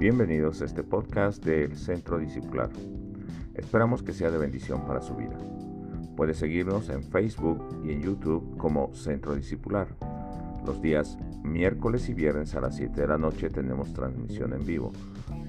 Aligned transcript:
Bienvenidos 0.00 0.62
a 0.62 0.64
este 0.64 0.82
podcast 0.82 1.44
del 1.44 1.76
Centro 1.76 2.16
Discipular. 2.16 2.70
Esperamos 3.52 4.02
que 4.02 4.14
sea 4.14 4.30
de 4.30 4.38
bendición 4.38 4.86
para 4.86 5.02
su 5.02 5.14
vida. 5.14 5.36
Puede 6.16 6.32
seguirnos 6.32 6.88
en 6.88 7.02
Facebook 7.02 7.62
y 7.84 7.92
en 7.92 8.00
YouTube 8.00 8.56
como 8.56 8.94
Centro 8.94 9.34
Discipular. 9.34 9.88
Los 10.64 10.80
días 10.80 11.18
miércoles 11.42 12.08
y 12.08 12.14
viernes 12.14 12.54
a 12.54 12.62
las 12.62 12.76
7 12.76 12.98
de 12.98 13.08
la 13.08 13.18
noche 13.18 13.50
tenemos 13.50 13.92
transmisión 13.92 14.54
en 14.54 14.64
vivo. 14.64 14.90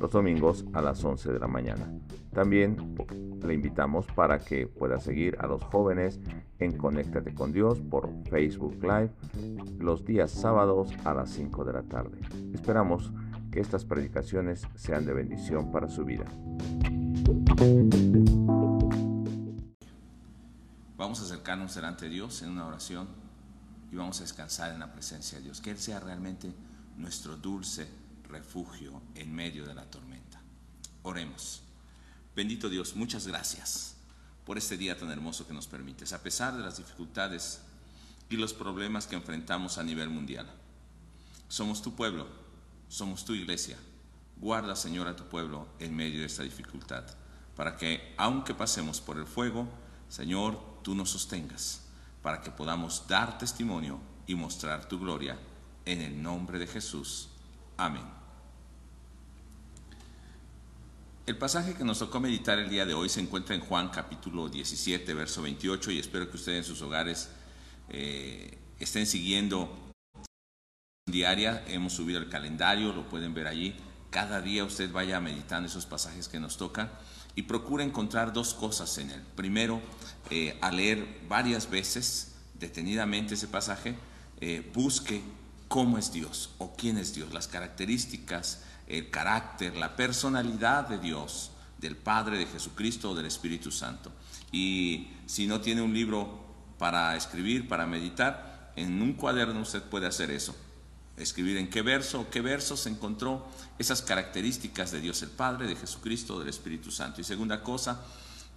Los 0.02 0.11
domingos 0.11 0.65
a 0.74 0.82
las 0.82 1.02
11 1.02 1.32
de 1.32 1.39
la 1.39 1.47
mañana. 1.47 1.89
También 2.33 2.75
le 3.42 3.54
invitamos 3.54 4.06
para 4.07 4.39
que 4.39 4.68
pueda 4.68 5.00
seguir 5.00 5.38
a 5.39 5.47
los 5.47 5.64
jóvenes 5.64 6.20
en 6.60 6.78
Conéctate 6.78 7.33
con 7.33 7.54
Dios 7.54 7.79
por 7.79 8.10
Facebook 8.29 8.78
Live 8.82 9.11
los 9.79 10.04
días 10.04 10.29
sábados 10.29 10.92
a 11.06 11.14
las 11.14 11.29
5 11.29 11.64
de 11.64 11.71
la 11.71 11.83
tarde. 11.83 12.20
Esperamos 12.54 13.14
que 13.51 13.60
estas 13.60 13.83
predicaciones 13.86 14.61
sean 14.75 15.05
de 15.05 15.14
bendición 15.14 15.71
para 15.71 15.89
su 15.89 16.05
vida. 16.05 16.25
Vamos 20.97 21.19
a 21.19 21.23
acercarnos 21.23 21.75
delante 21.75 22.06
de 22.06 22.11
Dios 22.11 22.42
en 22.42 22.50
una 22.50 22.65
oración 22.65 23.07
y 23.92 23.95
vamos 23.95 24.19
a 24.19 24.23
descansar 24.23 24.71
en 24.71 24.79
la 24.79 24.93
presencia 24.93 25.37
de 25.37 25.45
Dios. 25.45 25.59
Que 25.59 25.71
Él 25.71 25.78
sea 25.78 26.00
realmente 26.00 26.54
nuestro 26.97 27.36
dulce 27.36 27.87
refugio 28.29 29.01
en 29.15 29.33
medio 29.33 29.65
de 29.65 29.73
la 29.73 29.83
tormenta. 29.83 30.42
Oremos. 31.04 31.64
Bendito 32.36 32.70
Dios, 32.70 32.95
muchas 32.95 33.28
gracias 33.28 33.95
por 34.45 34.58
este 34.58 34.78
día 34.78 34.97
tan 34.97 35.11
hermoso 35.11 35.45
que 35.45 35.53
nos 35.53 35.67
permites, 35.67 36.14
a 36.14 36.23
pesar 36.23 36.56
de 36.56 36.64
las 36.64 36.78
dificultades 36.78 37.61
y 38.30 38.38
los 38.38 38.53
problemas 38.53 39.08
que 39.08 39.16
enfrentamos 39.16 39.78
a 39.78 39.83
nivel 39.83 40.09
mundial. 40.09 40.50
Somos 41.50 41.81
tu 41.81 41.94
pueblo, 41.95 42.28
somos 42.92 43.23
tu 43.23 43.34
iglesia. 43.34 43.78
Guarda, 44.36 44.75
Señor, 44.75 45.08
a 45.08 45.16
tu 45.16 45.23
pueblo 45.23 45.67
en 45.80 45.95
medio 45.95 46.20
de 46.20 46.25
esta 46.25 46.44
dificultad, 46.44 47.06
para 47.56 47.78
que, 47.78 48.14
aunque 48.17 48.53
pasemos 48.53 49.00
por 49.00 49.17
el 49.17 49.25
fuego, 49.25 49.67
Señor, 50.09 50.59
tú 50.83 50.94
nos 50.94 51.09
sostengas, 51.09 51.83
para 52.22 52.42
que 52.42 52.52
podamos 52.52 53.08
dar 53.08 53.38
testimonio 53.38 54.00
y 54.28 54.36
mostrar 54.36 54.89
tu 54.89 55.00
gloria 55.00 55.39
en 55.86 56.02
el 56.02 56.22
nombre 56.22 56.59
de 56.59 56.67
Jesús. 56.67 57.30
Amén. 57.78 58.03
El 61.26 61.38
pasaje 61.38 61.76
que 61.76 61.86
nos 61.86 62.00
tocó 62.00 62.20
meditar 62.20 62.59
el 62.59 62.70
día 62.70 62.86
de 62.86 62.94
hoy 62.94 63.08
se 63.08 63.22
encuentra 63.22 63.55
en 63.55 63.61
Juan 63.61 63.88
capítulo 63.88 64.50
17, 64.50 65.14
verso 65.14 65.42
28 65.42 65.92
y 65.92 66.00
espero 66.00 66.30
que 66.30 66.36
ustedes 66.36 66.58
en 66.58 66.66
sus 66.66 66.81
hogares 66.81 67.30
eh, 67.88 68.58
estén 68.80 69.05
siguiendo 69.05 69.91
diaria. 71.12 71.64
Hemos 71.67 71.94
subido 71.94 72.20
el 72.20 72.30
calendario, 72.30 72.94
lo 72.94 73.08
pueden 73.09 73.34
ver 73.34 73.48
allí. 73.48 73.76
Cada 74.09 74.42
día 74.42 74.64
usted 74.66 74.92
vaya 74.92 75.20
meditando 75.20 75.67
esos 75.67 75.86
pasajes 75.86 76.28
que 76.28 76.40
nos 76.40 76.58
tocan 76.58 76.92
y 77.36 77.44
procure 77.44 77.84
encontrar 77.84 78.34
dos 78.34 78.54
cosas 78.54 78.98
en 78.98 79.12
él. 79.12 79.22
Primero, 79.36 79.82
eh, 80.30 80.58
a 80.62 80.72
leer 80.72 81.22
varias 81.30 81.70
veces 81.70 82.36
detenidamente 82.59 83.34
ese 83.34 83.48
pasaje, 83.48 83.95
eh, 84.39 84.70
busque 84.73 85.22
cómo 85.67 85.98
es 85.98 86.12
Dios 86.12 86.52
o 86.58 86.76
quién 86.76 86.98
es 86.98 87.14
Dios, 87.14 87.34
las 87.34 87.48
características, 87.48 88.64
el 88.88 89.09
carácter, 89.09 89.76
la 89.78 89.95
personalidad 89.95 90.88
de 90.88 91.00
Dios, 91.00 91.52
del 91.80 91.95
Padre, 91.95 92.38
de 92.38 92.45
Jesucristo 92.45 93.12
o 93.12 93.16
del 93.16 93.26
Espíritu 93.26 93.72
Santo. 93.72 94.12
Y 94.52 95.08
si 95.26 95.48
no 95.48 95.62
tiene 95.62 95.82
un 95.82 95.94
libro 95.94 96.39
para 96.78 97.16
escribir, 97.16 97.67
para 97.67 97.88
meditar, 97.88 98.73
en 98.76 99.02
un 99.02 99.14
cuaderno 99.14 99.62
usted 99.62 99.82
puede 99.82 100.08
hacer 100.08 100.30
eso. 100.32 100.56
Escribir 101.22 101.58
en 101.58 101.69
qué 101.69 101.81
verso 101.81 102.22
o 102.22 102.30
qué 102.30 102.41
versos 102.41 102.86
encontró 102.88 103.47
esas 103.80 104.02
características 104.02 104.91
de 104.91 105.02
Dios 105.02 105.22
el 105.22 105.30
Padre, 105.30 105.67
de 105.67 105.75
Jesucristo, 105.75 106.39
del 106.39 106.50
Espíritu 106.50 106.92
Santo. 106.92 107.21
Y 107.21 107.23
segunda 107.23 107.64
cosa 107.64 108.02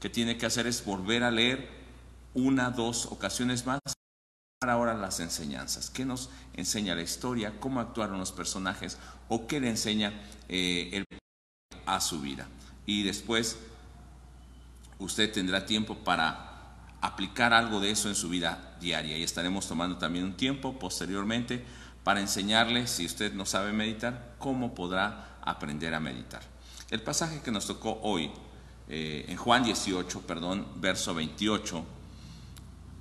que 0.01 0.11
tiene 0.11 0.37
que 0.37 0.47
hacer 0.47 0.67
es 0.67 0.85
volver 0.85 1.23
a 1.23 1.31
leer 1.31 1.69
una, 2.35 2.71
dos 2.71 3.07
ocasiones 3.07 3.65
más 3.67 3.81
ahora 4.63 4.95
las 4.95 5.21
enseñanzas. 5.21 5.91
¿Qué 5.91 6.05
nos 6.05 6.31
enseña 6.55 6.95
la 6.95 7.03
historia? 7.03 7.59
¿Cómo 7.61 7.81
actuaron 7.81 8.19
los 8.19 8.33
personajes? 8.33 8.99
¿O 9.29 9.47
qué 9.47 9.61
le 9.61 9.69
enseña 9.69 10.13
eh, 10.49 10.91
el 10.93 11.05
a 11.87 12.01
su 12.01 12.21
vida? 12.21 12.47
Y 12.87 13.03
después 13.03 13.59
usted 14.99 15.33
tendrá 15.33 15.67
tiempo 15.67 15.97
para 15.97 16.55
aplicar 17.01 17.53
algo 17.53 17.81
de 17.81 17.91
eso 17.91 18.09
en 18.09 18.15
su 18.15 18.29
vida 18.29 18.77
diaria. 18.81 19.19
Y 19.19 19.23
estaremos 19.23 19.69
tomando 19.69 19.99
también 19.99 20.25
un 20.25 20.37
tiempo 20.37 20.79
posteriormente 20.79 21.65
para 22.05 22.21
enseñarle, 22.21 22.87
si 22.87 23.07
usted 23.07 23.33
no 23.33 23.47
sabe 23.47 23.73
meditar, 23.73 24.37
cómo 24.39 24.75
podrá 24.75 25.39
aprender 25.43 25.95
a 25.95 26.01
meditar. 26.01 26.43
El 26.91 27.01
pasaje 27.03 27.41
que 27.41 27.51
nos 27.51 27.67
tocó 27.67 27.99
hoy, 28.03 28.31
eh, 28.89 29.25
en 29.27 29.39
Juan 29.39 29.65
18, 29.65 30.21
perdón, 30.21 30.67
verso 30.77 31.15
28, 31.15 31.85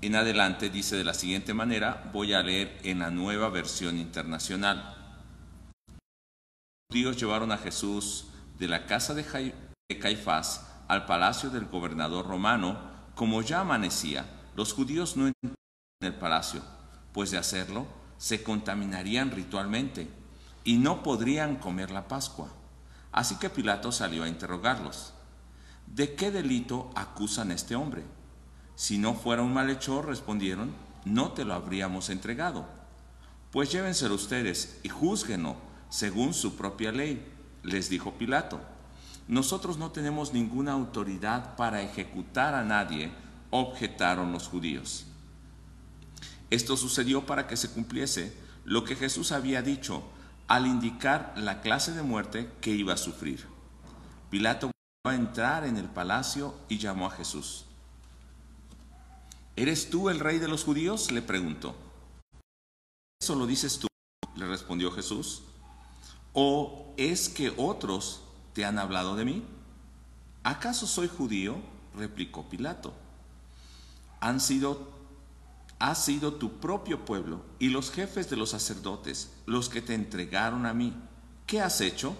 en 0.01 0.15
adelante 0.15 0.69
dice 0.69 0.95
de 0.95 1.03
la 1.03 1.13
siguiente 1.13 1.53
manera, 1.53 2.09
voy 2.13 2.33
a 2.33 2.41
leer 2.41 2.79
en 2.83 2.99
la 2.99 3.11
nueva 3.11 3.49
versión 3.49 3.97
internacional. 3.97 4.95
Los 5.87 5.97
judíos 6.91 7.17
llevaron 7.17 7.51
a 7.51 7.57
Jesús 7.57 8.27
de 8.57 8.69
la 8.69 8.85
casa 8.85 9.13
de 9.13 9.25
Caifás 9.99 10.65
al 10.87 11.05
palacio 11.05 11.49
del 11.49 11.65
gobernador 11.65 12.25
romano, 12.25 12.79
como 13.15 13.41
ya 13.41 13.61
amanecía. 13.61 14.25
Los 14.55 14.71
judíos 14.71 15.17
no 15.17 15.27
entraron 15.27 15.57
en 16.01 16.07
el 16.07 16.15
palacio, 16.15 16.61
pues 17.11 17.31
de 17.31 17.37
hacerlo 17.37 18.02
se 18.23 18.41
contaminarían 18.41 19.31
ritualmente 19.31 20.07
y 20.63 20.77
no 20.77 21.03
podrían 21.03 21.57
comer 21.57 21.91
la 21.91 22.07
Pascua. 22.07 22.47
Así 23.11 23.35
que 23.35 23.49
Pilato 23.49 23.91
salió 23.91 24.23
a 24.23 24.29
interrogarlos. 24.29 25.11
¿De 25.87 26.15
qué 26.15 26.31
delito 26.31 26.89
acusan 26.95 27.51
a 27.51 27.53
este 27.53 27.75
hombre? 27.75 28.01
Si 28.75 28.97
no 28.97 29.13
fuera 29.13 29.41
un 29.41 29.53
malhechor, 29.53 30.05
respondieron, 30.05 30.73
no 31.03 31.33
te 31.33 31.43
lo 31.43 31.53
habríamos 31.53 32.09
entregado. 32.09 32.65
Pues 33.51 33.73
llévenselo 33.73 34.15
ustedes 34.15 34.79
y 34.83 34.87
júzguenlo 34.87 35.57
según 35.89 36.33
su 36.33 36.55
propia 36.55 36.93
ley, 36.93 37.29
les 37.61 37.89
dijo 37.89 38.13
Pilato. 38.13 38.61
Nosotros 39.27 39.77
no 39.77 39.91
tenemos 39.91 40.31
ninguna 40.31 40.71
autoridad 40.71 41.57
para 41.57 41.81
ejecutar 41.81 42.55
a 42.55 42.63
nadie, 42.63 43.11
objetaron 43.49 44.31
los 44.31 44.47
judíos. 44.47 45.07
Esto 46.53 46.77
sucedió 46.77 47.25
para 47.25 47.47
que 47.47 47.57
se 47.57 47.71
cumpliese 47.71 48.31
lo 48.63 48.83
que 48.83 48.95
Jesús 48.95 49.31
había 49.31 49.63
dicho 49.63 50.03
al 50.47 50.67
indicar 50.67 51.33
la 51.35 51.61
clase 51.61 51.93
de 51.93 52.03
muerte 52.03 52.47
que 52.61 52.69
iba 52.69 52.93
a 52.93 52.97
sufrir. 52.97 53.47
Pilato 54.29 54.69
volvió 55.03 55.19
a 55.19 55.19
entrar 55.19 55.65
en 55.65 55.77
el 55.77 55.89
palacio 55.89 56.53
y 56.69 56.77
llamó 56.77 57.07
a 57.07 57.09
Jesús. 57.09 57.65
¿Eres 59.55 59.89
tú 59.89 60.11
el 60.11 60.19
rey 60.19 60.37
de 60.37 60.47
los 60.47 60.63
judíos? 60.63 61.11
le 61.11 61.23
preguntó. 61.23 61.75
¿Eso 63.19 63.33
lo 63.33 63.47
dices 63.47 63.79
tú? 63.79 63.87
le 64.35 64.45
respondió 64.45 64.91
Jesús. 64.91 65.41
¿O 66.33 66.93
es 66.97 67.29
que 67.29 67.51
otros 67.57 68.21
te 68.53 68.63
han 68.63 68.77
hablado 68.77 69.15
de 69.15 69.25
mí? 69.25 69.43
¿Acaso 70.43 70.85
soy 70.85 71.07
judío? 71.07 71.55
replicó 71.95 72.47
Pilato. 72.47 72.93
Han 74.19 74.39
sido, 74.39 74.92
ha 75.83 75.95
sido 75.95 76.35
tu 76.35 76.61
propio 76.61 77.03
pueblo 77.03 77.43
y 77.59 77.67
los 77.67 77.91
jefes 77.91 78.29
de 78.29 78.37
los 78.37 78.51
sacerdotes 78.51 79.33
los 79.45 79.67
que 79.67 79.81
te 79.81 79.93
entregaron 79.93 80.65
a 80.65 80.73
mí. 80.73 80.95
¿Qué 81.45 81.59
has 81.59 81.81
hecho? 81.81 82.15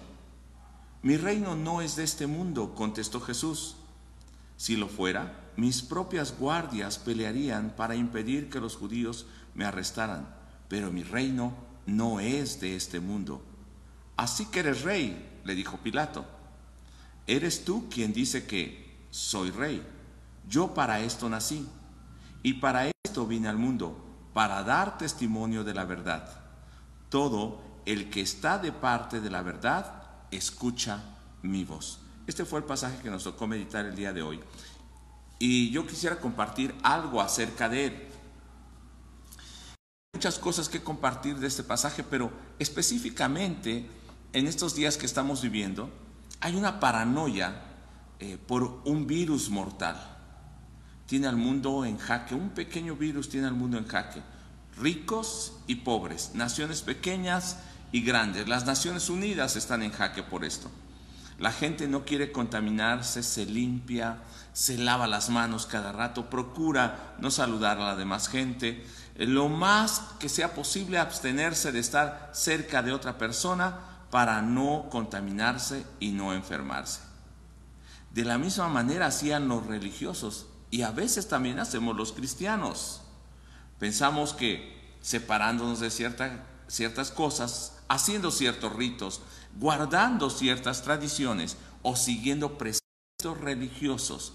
Mi 1.00 1.16
reino 1.16 1.56
no 1.56 1.80
es 1.80 1.96
de 1.96 2.04
este 2.04 2.26
mundo, 2.26 2.74
contestó 2.74 3.22
Jesús. 3.22 3.76
Si 4.58 4.76
lo 4.76 4.86
fuera, 4.86 5.50
mis 5.56 5.80
propias 5.80 6.38
guardias 6.38 6.98
pelearían 6.98 7.74
para 7.74 7.96
impedir 7.96 8.50
que 8.50 8.60
los 8.60 8.76
judíos 8.76 9.24
me 9.54 9.64
arrestaran, 9.64 10.28
pero 10.68 10.92
mi 10.92 11.02
reino 11.02 11.54
no 11.86 12.20
es 12.20 12.60
de 12.60 12.76
este 12.76 13.00
mundo. 13.00 13.40
Así 14.18 14.44
que 14.44 14.60
eres 14.60 14.82
rey, 14.82 15.40
le 15.42 15.54
dijo 15.54 15.78
Pilato. 15.78 16.26
Eres 17.26 17.64
tú 17.64 17.88
quien 17.88 18.12
dice 18.12 18.46
que 18.46 18.94
soy 19.08 19.50
rey. 19.50 19.82
Yo 20.46 20.74
para 20.74 21.00
esto 21.00 21.30
nací 21.30 21.66
y 22.42 22.52
para 22.52 22.93
esto 23.14 23.28
vine 23.28 23.46
al 23.46 23.58
mundo, 23.58 23.96
para 24.32 24.64
dar 24.64 24.98
testimonio 24.98 25.62
de 25.62 25.72
la 25.72 25.84
verdad. 25.84 26.28
Todo 27.10 27.62
el 27.86 28.10
que 28.10 28.20
está 28.20 28.58
de 28.58 28.72
parte 28.72 29.20
de 29.20 29.30
la 29.30 29.40
verdad, 29.42 30.02
escucha 30.32 31.00
mi 31.40 31.62
voz. 31.62 32.00
Este 32.26 32.44
fue 32.44 32.58
el 32.58 32.64
pasaje 32.64 33.00
que 33.00 33.10
nos 33.10 33.22
tocó 33.22 33.46
meditar 33.46 33.86
el 33.86 33.94
día 33.94 34.12
de 34.12 34.22
hoy. 34.22 34.40
Y 35.38 35.70
yo 35.70 35.86
quisiera 35.86 36.18
compartir 36.18 36.74
algo 36.82 37.20
acerca 37.20 37.68
de 37.68 37.86
él. 37.86 38.08
Muchas 40.12 40.40
cosas 40.40 40.68
que 40.68 40.82
compartir 40.82 41.38
de 41.38 41.46
este 41.46 41.62
pasaje, 41.62 42.02
pero 42.02 42.32
específicamente 42.58 43.88
en 44.32 44.48
estos 44.48 44.74
días 44.74 44.96
que 44.96 45.06
estamos 45.06 45.40
viviendo, 45.40 45.88
hay 46.40 46.56
una 46.56 46.80
paranoia 46.80 47.62
eh, 48.18 48.38
por 48.44 48.82
un 48.84 49.06
virus 49.06 49.50
mortal. 49.50 50.13
Tiene 51.06 51.26
al 51.26 51.36
mundo 51.36 51.84
en 51.84 51.98
jaque, 51.98 52.34
un 52.34 52.50
pequeño 52.50 52.96
virus 52.96 53.28
tiene 53.28 53.46
al 53.46 53.54
mundo 53.54 53.76
en 53.78 53.86
jaque. 53.86 54.22
Ricos 54.76 55.52
y 55.66 55.76
pobres, 55.76 56.32
naciones 56.34 56.82
pequeñas 56.82 57.58
y 57.92 58.02
grandes. 58.02 58.48
Las 58.48 58.66
Naciones 58.66 59.08
Unidas 59.10 59.56
están 59.56 59.82
en 59.82 59.92
jaque 59.92 60.22
por 60.22 60.44
esto. 60.44 60.70
La 61.38 61.52
gente 61.52 61.88
no 61.88 62.04
quiere 62.04 62.32
contaminarse, 62.32 63.22
se 63.22 63.44
limpia, 63.44 64.18
se 64.52 64.78
lava 64.78 65.06
las 65.06 65.30
manos 65.30 65.66
cada 65.66 65.92
rato, 65.92 66.30
procura 66.30 67.16
no 67.18 67.30
saludar 67.30 67.78
a 67.78 67.84
la 67.86 67.96
demás 67.96 68.28
gente, 68.28 68.86
eh, 69.16 69.26
lo 69.26 69.48
más 69.48 70.00
que 70.20 70.28
sea 70.28 70.54
posible 70.54 70.98
abstenerse 70.98 71.72
de 71.72 71.80
estar 71.80 72.30
cerca 72.32 72.82
de 72.82 72.92
otra 72.92 73.18
persona 73.18 73.78
para 74.10 74.42
no 74.42 74.86
contaminarse 74.90 75.84
y 75.98 76.12
no 76.12 76.32
enfermarse. 76.32 77.00
De 78.12 78.24
la 78.24 78.38
misma 78.38 78.68
manera 78.68 79.06
hacían 79.06 79.48
los 79.48 79.66
religiosos 79.66 80.46
y 80.74 80.82
a 80.82 80.90
veces 80.90 81.28
también 81.28 81.60
hacemos 81.60 81.94
los 81.94 82.10
cristianos. 82.10 83.00
Pensamos 83.78 84.34
que 84.34 84.96
separándonos 85.00 85.78
de 85.78 85.88
ciertas 85.88 87.12
cosas, 87.12 87.78
haciendo 87.86 88.32
ciertos 88.32 88.72
ritos, 88.72 89.20
guardando 89.56 90.30
ciertas 90.30 90.82
tradiciones 90.82 91.58
o 91.82 91.94
siguiendo 91.94 92.58
preceptos 92.58 93.40
religiosos, 93.40 94.32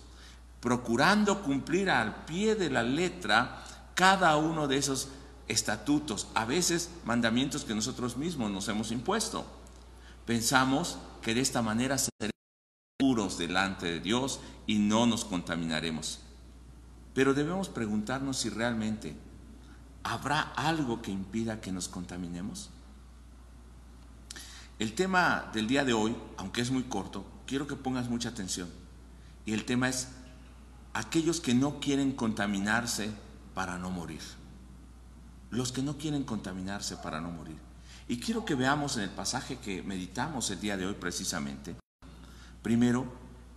procurando 0.62 1.42
cumplir 1.42 1.90
al 1.90 2.24
pie 2.24 2.56
de 2.56 2.70
la 2.70 2.84
letra 2.84 3.62
cada 3.94 4.38
uno 4.38 4.70
de 4.70 4.78
esos 4.78 5.10
estatutos, 5.50 6.28
a 6.36 6.46
veces 6.46 6.90
mandamientos 7.04 7.66
que 7.66 7.76
nosotros 7.76 8.16
mismos 8.16 8.50
nos 8.50 8.70
hemos 8.70 8.94
impuesto. 8.94 9.46
Pensamos 10.26 11.00
que 11.22 11.34
de 11.34 11.42
esta 11.42 11.62
manera 11.62 11.98
seremos 11.98 12.32
puros 12.98 13.38
delante 13.38 13.88
de 13.88 14.00
Dios 14.00 14.40
y 14.68 14.80
no 14.80 15.06
nos 15.06 15.26
contaminaremos. 15.26 16.22
Pero 17.14 17.34
debemos 17.34 17.70
preguntarnos 17.70 18.38
si 18.38 18.50
realmente 18.50 19.16
habrá 20.04 20.42
algo 20.42 21.02
que 21.02 21.12
impida 21.12 21.62
que 21.62 21.72
nos 21.72 21.88
contaminemos. 21.88 22.70
El 24.78 24.94
tema 24.94 25.50
del 25.54 25.68
día 25.68 25.84
de 25.84 25.94
hoy, 25.94 26.16
aunque 26.38 26.62
es 26.62 26.72
muy 26.72 26.84
corto, 26.84 27.26
quiero 27.46 27.68
que 27.68 27.76
pongas 27.76 28.10
mucha 28.10 28.30
atención. 28.30 28.70
Y 29.46 29.54
el 29.54 29.66
tema 29.66 29.90
es 29.90 30.10
aquellos 30.94 31.42
que 31.42 31.54
no 31.54 31.80
quieren 31.80 32.14
contaminarse 32.14 33.12
para 33.54 33.78
no 33.78 33.90
morir. 33.90 34.22
Los 35.50 35.72
que 35.72 35.82
no 35.82 35.98
quieren 35.98 36.24
contaminarse 36.24 36.96
para 36.98 37.20
no 37.20 37.32
morir. 37.32 37.58
Y 38.08 38.20
quiero 38.20 38.46
que 38.46 38.56
veamos 38.56 38.98
en 38.98 39.04
el 39.04 39.10
pasaje 39.10 39.58
que 39.58 39.84
meditamos 39.84 40.50
el 40.50 40.62
día 40.62 40.78
de 40.78 40.86
hoy 40.86 40.94
precisamente, 40.94 41.76
primero, 42.62 43.06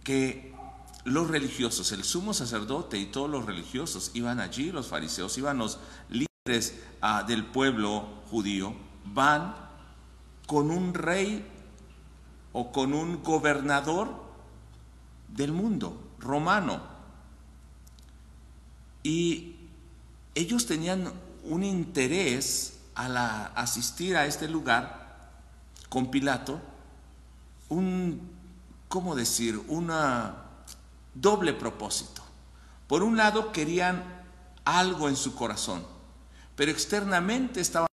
que 0.04 0.54
los 1.04 1.28
religiosos, 1.28 1.92
el 1.92 2.04
sumo 2.04 2.32
sacerdote 2.32 2.98
y 2.98 3.06
todos 3.06 3.28
los 3.28 3.46
religiosos 3.46 4.10
iban 4.14 4.40
allí, 4.40 4.70
los 4.70 4.86
fariseos, 4.86 5.36
iban 5.38 5.58
los 5.58 5.78
líderes 6.08 6.78
ah, 7.00 7.24
del 7.24 7.44
pueblo 7.44 8.06
judío, 8.30 8.74
van 9.04 9.54
con 10.46 10.70
un 10.70 10.94
rey 10.94 11.44
o 12.52 12.70
con 12.70 12.92
un 12.92 13.22
gobernador 13.22 14.22
del 15.28 15.52
mundo, 15.52 16.00
romano. 16.18 16.82
Y 19.02 19.56
ellos 20.34 20.66
tenían 20.66 21.12
un 21.42 21.64
interés 21.64 22.78
al 22.94 23.16
asistir 23.16 24.16
a 24.16 24.26
este 24.26 24.48
lugar 24.48 25.30
con 25.88 26.10
Pilato, 26.10 26.60
un, 27.68 28.30
¿cómo 28.88 29.14
decir?, 29.16 29.60
una 29.68 30.51
doble 31.14 31.52
propósito. 31.52 32.22
Por 32.86 33.02
un 33.02 33.16
lado 33.16 33.52
querían 33.52 34.22
algo 34.64 35.08
en 35.08 35.16
su 35.16 35.34
corazón, 35.34 35.84
pero 36.56 36.70
externamente 36.70 37.60
estaban 37.60 37.88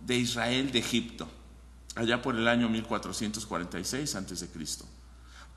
de 0.00 0.16
Israel 0.16 0.70
de 0.70 0.80
Egipto, 0.80 1.26
allá 1.94 2.20
por 2.20 2.36
el 2.36 2.46
año 2.46 2.68
1446 2.68 4.14
a.C. 4.14 4.48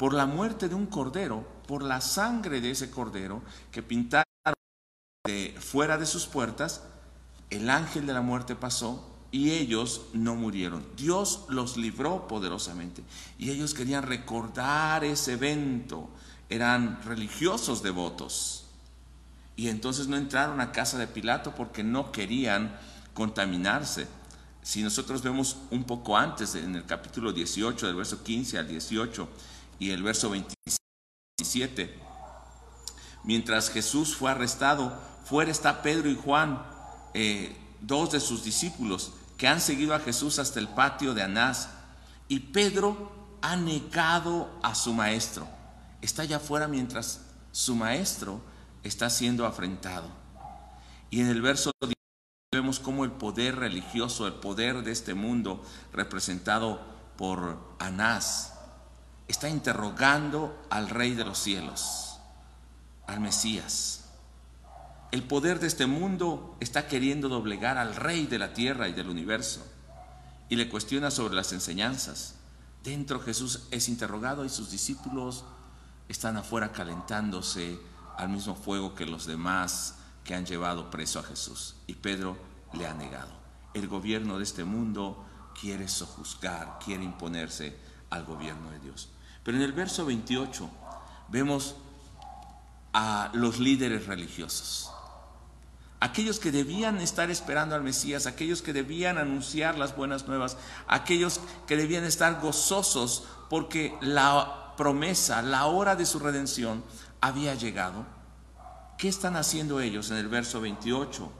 Por 0.01 0.15
la 0.15 0.25
muerte 0.25 0.67
de 0.67 0.73
un 0.73 0.87
cordero, 0.87 1.45
por 1.67 1.83
la 1.83 2.01
sangre 2.01 2.59
de 2.59 2.71
ese 2.71 2.89
cordero 2.89 3.43
que 3.71 3.83
pintaron 3.83 4.25
fuera 5.59 5.99
de 5.99 6.07
sus 6.07 6.25
puertas, 6.25 6.81
el 7.51 7.69
ángel 7.69 8.07
de 8.07 8.13
la 8.13 8.21
muerte 8.21 8.55
pasó 8.55 9.07
y 9.29 9.51
ellos 9.51 10.01
no 10.13 10.33
murieron. 10.33 10.83
Dios 10.97 11.45
los 11.49 11.77
libró 11.77 12.27
poderosamente 12.27 13.03
y 13.37 13.51
ellos 13.51 13.75
querían 13.75 14.01
recordar 14.01 15.03
ese 15.03 15.33
evento. 15.33 16.09
Eran 16.49 17.03
religiosos 17.03 17.83
devotos. 17.83 18.65
Y 19.55 19.67
entonces 19.67 20.07
no 20.07 20.17
entraron 20.17 20.61
a 20.61 20.71
casa 20.71 20.97
de 20.97 21.05
Pilato 21.05 21.53
porque 21.53 21.83
no 21.83 22.11
querían 22.11 22.75
contaminarse 23.13 24.07
si 24.63 24.81
nosotros 24.81 25.21
vemos 25.21 25.57
un 25.69 25.83
poco 25.83 26.17
antes, 26.17 26.55
en 26.55 26.75
el 26.75 26.85
capítulo 26.87 27.31
18, 27.33 27.85
del 27.85 27.95
verso 27.95 28.23
15 28.23 28.57
al 28.57 28.67
18 28.67 29.29
y 29.81 29.89
el 29.89 30.03
verso 30.03 30.29
27, 30.29 31.99
mientras 33.23 33.71
Jesús 33.71 34.15
fue 34.15 34.29
arrestado, 34.29 34.95
fuera 35.25 35.49
está 35.49 35.81
Pedro 35.81 36.07
y 36.07 36.15
Juan, 36.15 36.63
eh, 37.15 37.57
dos 37.79 38.11
de 38.11 38.19
sus 38.19 38.43
discípulos, 38.43 39.11
que 39.37 39.47
han 39.47 39.59
seguido 39.59 39.95
a 39.95 39.99
Jesús 39.99 40.37
hasta 40.37 40.59
el 40.59 40.67
patio 40.67 41.15
de 41.15 41.23
Anás. 41.23 41.69
Y 42.27 42.39
Pedro 42.39 43.39
ha 43.41 43.55
negado 43.55 44.51
a 44.61 44.75
su 44.75 44.93
maestro. 44.93 45.47
Está 45.99 46.21
allá 46.21 46.37
afuera 46.37 46.67
mientras 46.67 47.21
su 47.51 47.75
maestro 47.75 48.39
está 48.83 49.09
siendo 49.09 49.47
afrentado. 49.47 50.09
Y 51.09 51.21
en 51.21 51.27
el 51.27 51.41
verso 51.41 51.71
Vemos 52.53 52.79
cómo 52.79 53.05
el 53.05 53.11
poder 53.11 53.55
religioso, 53.55 54.27
el 54.27 54.33
poder 54.33 54.83
de 54.83 54.91
este 54.91 55.13
mundo, 55.13 55.65
representado 55.93 56.81
por 57.17 57.57
Anás, 57.79 58.50
está 59.31 59.49
interrogando 59.49 60.61
al 60.69 60.89
Rey 60.89 61.13
de 61.15 61.23
los 61.23 61.39
cielos, 61.39 62.17
al 63.07 63.21
Mesías. 63.21 64.05
El 65.11 65.23
poder 65.23 65.59
de 65.59 65.67
este 65.67 65.87
mundo 65.87 66.57
está 66.59 66.87
queriendo 66.87 67.29
doblegar 67.29 67.77
al 67.77 67.95
Rey 67.95 68.27
de 68.27 68.39
la 68.39 68.53
tierra 68.53 68.89
y 68.89 68.93
del 68.93 69.09
universo 69.09 69.65
y 70.49 70.57
le 70.57 70.69
cuestiona 70.69 71.11
sobre 71.11 71.33
las 71.33 71.53
enseñanzas. 71.53 72.35
Dentro 72.83 73.21
Jesús 73.21 73.67
es 73.71 73.87
interrogado 73.87 74.43
y 74.43 74.49
sus 74.49 74.69
discípulos 74.69 75.45
están 76.09 76.35
afuera 76.35 76.73
calentándose 76.73 77.79
al 78.17 78.29
mismo 78.29 78.55
fuego 78.55 78.95
que 78.95 79.05
los 79.05 79.25
demás 79.25 79.95
que 80.25 80.35
han 80.35 80.45
llevado 80.45 80.91
preso 80.91 81.19
a 81.19 81.23
Jesús. 81.23 81.75
Y 81.87 81.93
Pedro 81.93 82.37
le 82.73 82.85
ha 82.85 82.93
negado. 82.93 83.31
El 83.73 83.87
gobierno 83.87 84.37
de 84.37 84.43
este 84.43 84.65
mundo 84.65 85.23
quiere 85.59 85.87
sojuzgar, 85.87 86.79
quiere 86.83 87.05
imponerse 87.05 87.77
al 88.09 88.25
gobierno 88.25 88.69
de 88.71 88.79
Dios. 88.79 89.09
Pero 89.43 89.57
en 89.57 89.63
el 89.63 89.73
verso 89.73 90.05
28 90.05 90.69
vemos 91.29 91.75
a 92.93 93.31
los 93.33 93.59
líderes 93.59 94.07
religiosos, 94.07 94.91
aquellos 95.99 96.39
que 96.39 96.51
debían 96.51 96.99
estar 96.99 97.31
esperando 97.31 97.75
al 97.75 97.83
Mesías, 97.83 98.25
aquellos 98.25 98.61
que 98.61 98.73
debían 98.73 99.17
anunciar 99.17 99.77
las 99.77 99.95
buenas 99.95 100.27
nuevas, 100.27 100.57
aquellos 100.87 101.39
que 101.67 101.77
debían 101.77 102.03
estar 102.03 102.41
gozosos 102.41 103.25
porque 103.49 103.95
la 104.01 104.73
promesa, 104.77 105.41
la 105.41 105.67
hora 105.67 105.95
de 105.95 106.05
su 106.05 106.19
redención 106.19 106.83
había 107.21 107.55
llegado. 107.55 108.05
¿Qué 108.97 109.07
están 109.07 109.35
haciendo 109.35 109.79
ellos 109.79 110.11
en 110.11 110.17
el 110.17 110.27
verso 110.27 110.59
28? 110.59 111.31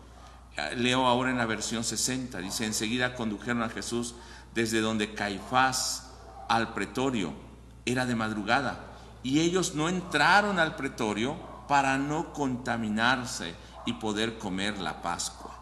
Leo 0.78 1.08
ahora 1.08 1.32
en 1.32 1.38
la 1.38 1.46
versión 1.46 1.84
60, 1.84 2.40
dice, 2.40 2.66
enseguida 2.66 3.16
condujeron 3.16 3.64
a 3.64 3.70
Jesús 3.70 4.16
desde 4.54 4.82
donde 4.82 5.14
Caifás 5.14 6.12
al 6.50 6.74
pretorio, 6.74 7.34
era 7.92 8.06
de 8.06 8.16
madrugada, 8.16 8.80
y 9.24 9.40
ellos 9.40 9.76
no 9.76 9.90
entraron 9.90 10.60
al 10.60 10.76
pretorio 10.76 11.38
para 11.68 11.98
no 11.98 12.34
contaminarse 12.34 13.54
y 13.86 13.94
poder 13.94 14.38
comer 14.38 14.80
la 14.80 15.02
Pascua. 15.02 15.58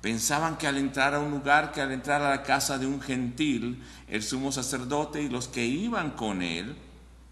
Pensaban 0.00 0.58
que 0.58 0.66
al 0.66 0.76
entrar 0.76 1.14
a 1.14 1.20
un 1.20 1.30
lugar, 1.30 1.72
que 1.72 1.80
al 1.80 1.92
entrar 1.92 2.20
a 2.20 2.30
la 2.30 2.42
casa 2.42 2.76
de 2.76 2.86
un 2.86 3.00
gentil, 3.00 3.82
el 4.06 4.22
sumo 4.22 4.52
sacerdote 4.52 5.22
y 5.22 5.28
los 5.28 5.48
que 5.48 5.64
iban 5.64 6.10
con 6.10 6.42
él, 6.42 6.76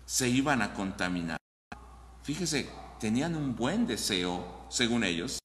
se 0.06 0.28
iban 0.28 0.62
a 0.62 0.72
contaminar. 0.72 1.36
Fíjese, 2.22 2.70
tenían 2.98 3.36
un 3.36 3.56
buen 3.56 3.86
deseo, 3.86 4.66
según 4.70 5.04
ellos, 5.04 5.38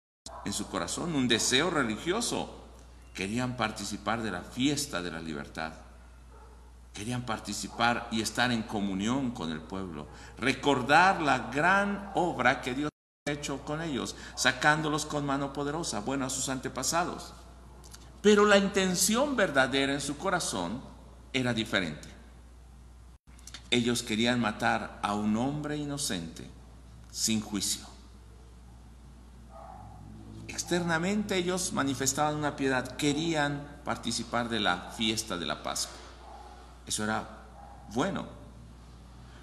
en 0.46 0.54
su 0.54 0.68
corazón, 0.68 1.16
un 1.16 1.27
deseo 1.27 1.70
religioso. 1.70 2.63
Querían 3.13 3.58
participar 3.58 4.22
de 4.22 4.32
la 4.32 4.42
fiesta 4.42 5.01
de 5.01 5.12
la 5.12 5.20
libertad. 5.20 5.74
Querían 6.98 7.27
participar 7.27 8.08
y 8.10 8.22
estar 8.22 8.51
en 8.51 8.63
comunión 8.63 9.30
con 9.30 9.51
el 9.51 9.62
pueblo. 9.62 10.08
Recordar 10.39 11.22
la 11.22 11.51
gran 11.51 12.10
obra 12.16 12.60
que 12.60 12.74
Dios 12.74 12.89
ha 13.27 13.32
hecho 13.32 13.63
con 13.63 13.84
ellos, 13.84 14.16
sacándolos 14.36 15.06
con 15.06 15.24
mano 15.24 15.54
poderosa, 15.54 16.00
bueno, 16.00 16.25
a 16.25 16.32
sus 16.32 16.50
antepasados. 16.50 17.36
Pero 18.24 18.46
la 18.46 18.58
intención 18.58 19.36
verdadera 19.36 19.94
en 19.94 20.01
su 20.01 20.18
corazón 20.18 20.82
era 21.34 21.54
diferente. 21.54 22.10
Ellos 23.70 24.01
querían 24.01 24.39
matar 24.39 25.00
a 25.04 25.13
un 25.13 25.38
hombre 25.38 25.77
inocente 25.77 26.50
sin 27.12 27.42
juicio. 27.42 27.86
Externamente 30.48 31.36
ellos 31.36 31.74
manifestaban 31.74 32.38
una 32.38 32.56
piedad, 32.56 32.98
querían 32.98 33.82
participar 33.86 34.50
de 34.50 34.62
la 34.62 34.89
fiesta 34.98 35.38
de 35.38 35.46
la 35.46 35.62
Pascua. 35.62 36.07
Eso 36.88 37.03
era 37.03 37.27
bueno. 37.94 38.25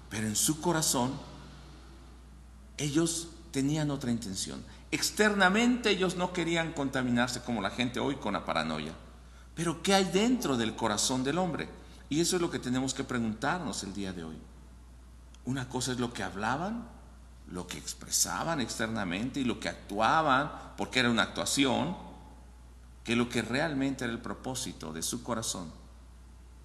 Pero 0.09 0.27
en 0.27 0.35
su 0.35 0.59
corazón 0.59 1.13
ellos 2.77 3.29
tenían 3.51 3.91
otra 3.91 4.11
intención. 4.11 4.63
Externamente 4.91 5.89
ellos 5.91 6.15
no 6.15 6.33
querían 6.33 6.73
contaminarse 6.73 7.41
como 7.41 7.61
la 7.61 7.69
gente 7.69 7.99
hoy 7.99 8.15
con 8.15 8.33
la 8.33 8.45
paranoia. 8.45 8.93
Pero 9.53 9.81
¿qué 9.81 9.93
hay 9.93 10.05
dentro 10.05 10.57
del 10.57 10.75
corazón 10.75 11.23
del 11.23 11.37
hombre? 11.37 11.69
Y 12.09 12.19
eso 12.19 12.35
es 12.35 12.41
lo 12.41 12.51
que 12.51 12.59
tenemos 12.59 12.93
que 12.93 13.03
preguntarnos 13.03 13.83
el 13.83 13.93
día 13.93 14.11
de 14.11 14.23
hoy. 14.23 14.37
Una 15.45 15.69
cosa 15.69 15.91
es 15.91 15.99
lo 15.99 16.11
que 16.11 16.23
hablaban, 16.23 16.87
lo 17.47 17.67
que 17.67 17.77
expresaban 17.77 18.59
externamente 18.59 19.39
y 19.39 19.43
lo 19.43 19.59
que 19.59 19.69
actuaban, 19.69 20.51
porque 20.77 20.99
era 20.99 21.09
una 21.09 21.23
actuación, 21.23 21.95
que 23.03 23.15
lo 23.15 23.29
que 23.29 23.41
realmente 23.41 24.03
era 24.03 24.13
el 24.13 24.19
propósito 24.19 24.91
de 24.91 25.01
su 25.01 25.23
corazón. 25.23 25.71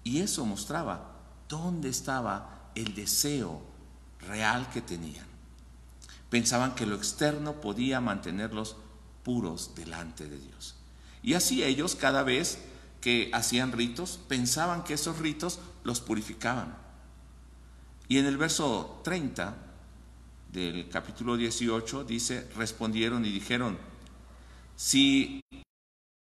Y 0.03 0.19
eso 0.19 0.45
mostraba 0.45 1.19
dónde 1.47 1.89
estaba 1.89 2.71
el 2.75 2.95
deseo 2.95 3.61
real 4.19 4.69
que 4.71 4.81
tenían. 4.81 5.25
Pensaban 6.29 6.75
que 6.75 6.85
lo 6.85 6.95
externo 6.95 7.59
podía 7.59 7.99
mantenerlos 7.99 8.77
puros 9.23 9.75
delante 9.75 10.27
de 10.27 10.39
Dios. 10.39 10.75
Y 11.21 11.33
así 11.33 11.63
ellos 11.63 11.95
cada 11.95 12.23
vez 12.23 12.59
que 13.01 13.29
hacían 13.33 13.71
ritos, 13.71 14.19
pensaban 14.27 14.83
que 14.83 14.93
esos 14.93 15.19
ritos 15.19 15.59
los 15.83 15.99
purificaban. 15.99 16.77
Y 18.07 18.19
en 18.19 18.25
el 18.25 18.37
verso 18.37 19.01
30 19.03 19.55
del 20.51 20.89
capítulo 20.89 21.35
18 21.35 22.03
dice, 22.03 22.49
respondieron 22.55 23.25
y 23.25 23.31
dijeron, 23.31 23.77
si 24.75 25.41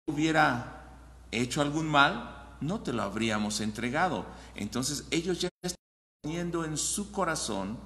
hubiera 0.08 0.98
hecho 1.32 1.62
algún 1.62 1.88
mal, 1.88 2.39
no 2.62 2.82
te 2.82 2.94
lo 2.94 3.04
habríamos 3.04 3.62
entregado. 3.62 4.26
Entonces 4.56 5.06
ellos 5.12 5.40
ya 5.40 5.50
están 5.62 5.80
teniendo 6.22 6.66
en 6.66 6.78
su 6.78 7.12
corazón 7.12 7.78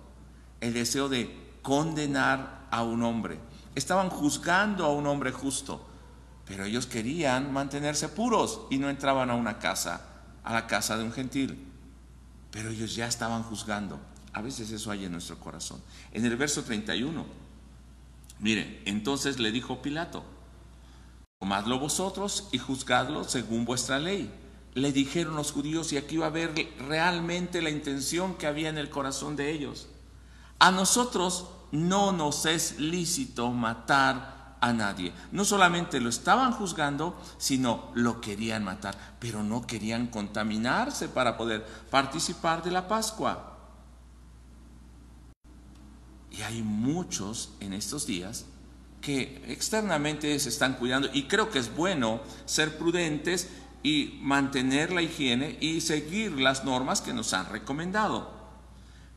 el 0.61 0.73
deseo 0.73 1.09
de 1.09 1.53
condenar 1.61 2.67
a 2.71 2.83
un 2.83 3.03
hombre. 3.03 3.39
Estaban 3.75 4.09
juzgando 4.09 4.85
a 4.85 4.93
un 4.93 5.07
hombre 5.07 5.31
justo, 5.31 5.85
pero 6.45 6.65
ellos 6.65 6.85
querían 6.85 7.51
mantenerse 7.51 8.09
puros 8.09 8.61
y 8.69 8.77
no 8.77 8.89
entraban 8.89 9.29
a 9.29 9.35
una 9.35 9.59
casa, 9.59 10.01
a 10.43 10.53
la 10.53 10.67
casa 10.67 10.97
de 10.97 11.03
un 11.03 11.11
gentil. 11.11 11.67
Pero 12.51 12.69
ellos 12.69 12.95
ya 12.95 13.07
estaban 13.07 13.43
juzgando. 13.43 13.99
A 14.33 14.41
veces 14.41 14.71
eso 14.71 14.91
hay 14.91 15.05
en 15.05 15.11
nuestro 15.11 15.39
corazón. 15.39 15.81
En 16.11 16.25
el 16.25 16.35
verso 16.35 16.63
31, 16.63 17.25
mire, 18.39 18.81
entonces 18.85 19.39
le 19.39 19.51
dijo 19.51 19.81
Pilato, 19.81 20.23
tomadlo 21.39 21.79
vosotros 21.79 22.49
y 22.51 22.57
juzgadlo 22.57 23.23
según 23.23 23.65
vuestra 23.65 23.99
ley. 23.99 24.31
Le 24.73 24.91
dijeron 24.91 25.35
los 25.35 25.51
judíos 25.51 25.93
y 25.93 25.97
aquí 25.97 26.17
va 26.17 26.27
a 26.27 26.31
ver 26.31 26.53
realmente 26.87 27.61
la 27.61 27.69
intención 27.69 28.35
que 28.35 28.47
había 28.47 28.69
en 28.69 28.77
el 28.77 28.89
corazón 28.89 29.35
de 29.35 29.51
ellos. 29.51 29.87
A 30.59 30.71
nosotros 30.71 31.47
no 31.71 32.11
nos 32.11 32.45
es 32.45 32.79
lícito 32.79 33.51
matar 33.51 34.57
a 34.61 34.71
nadie. 34.71 35.11
No 35.31 35.43
solamente 35.43 35.99
lo 35.99 36.09
estaban 36.09 36.53
juzgando, 36.53 37.19
sino 37.37 37.91
lo 37.95 38.21
querían 38.21 38.63
matar, 38.63 39.17
pero 39.19 39.43
no 39.43 39.67
querían 39.67 40.07
contaminarse 40.07 41.09
para 41.09 41.35
poder 41.35 41.65
participar 41.91 42.63
de 42.63 42.71
la 42.71 42.87
Pascua. 42.87 43.57
Y 46.31 46.41
hay 46.41 46.61
muchos 46.63 47.51
en 47.59 47.73
estos 47.73 48.07
días 48.07 48.45
que 49.01 49.43
externamente 49.49 50.39
se 50.39 50.47
están 50.47 50.75
cuidando 50.75 51.09
y 51.13 51.23
creo 51.23 51.49
que 51.49 51.59
es 51.59 51.75
bueno 51.75 52.21
ser 52.45 52.77
prudentes 52.77 53.49
y 53.83 54.17
mantener 54.21 54.91
la 54.91 55.01
higiene 55.01 55.57
y 55.59 55.81
seguir 55.81 56.39
las 56.39 56.63
normas 56.63 57.01
que 57.01 57.13
nos 57.13 57.33
han 57.33 57.49
recomendado. 57.49 58.31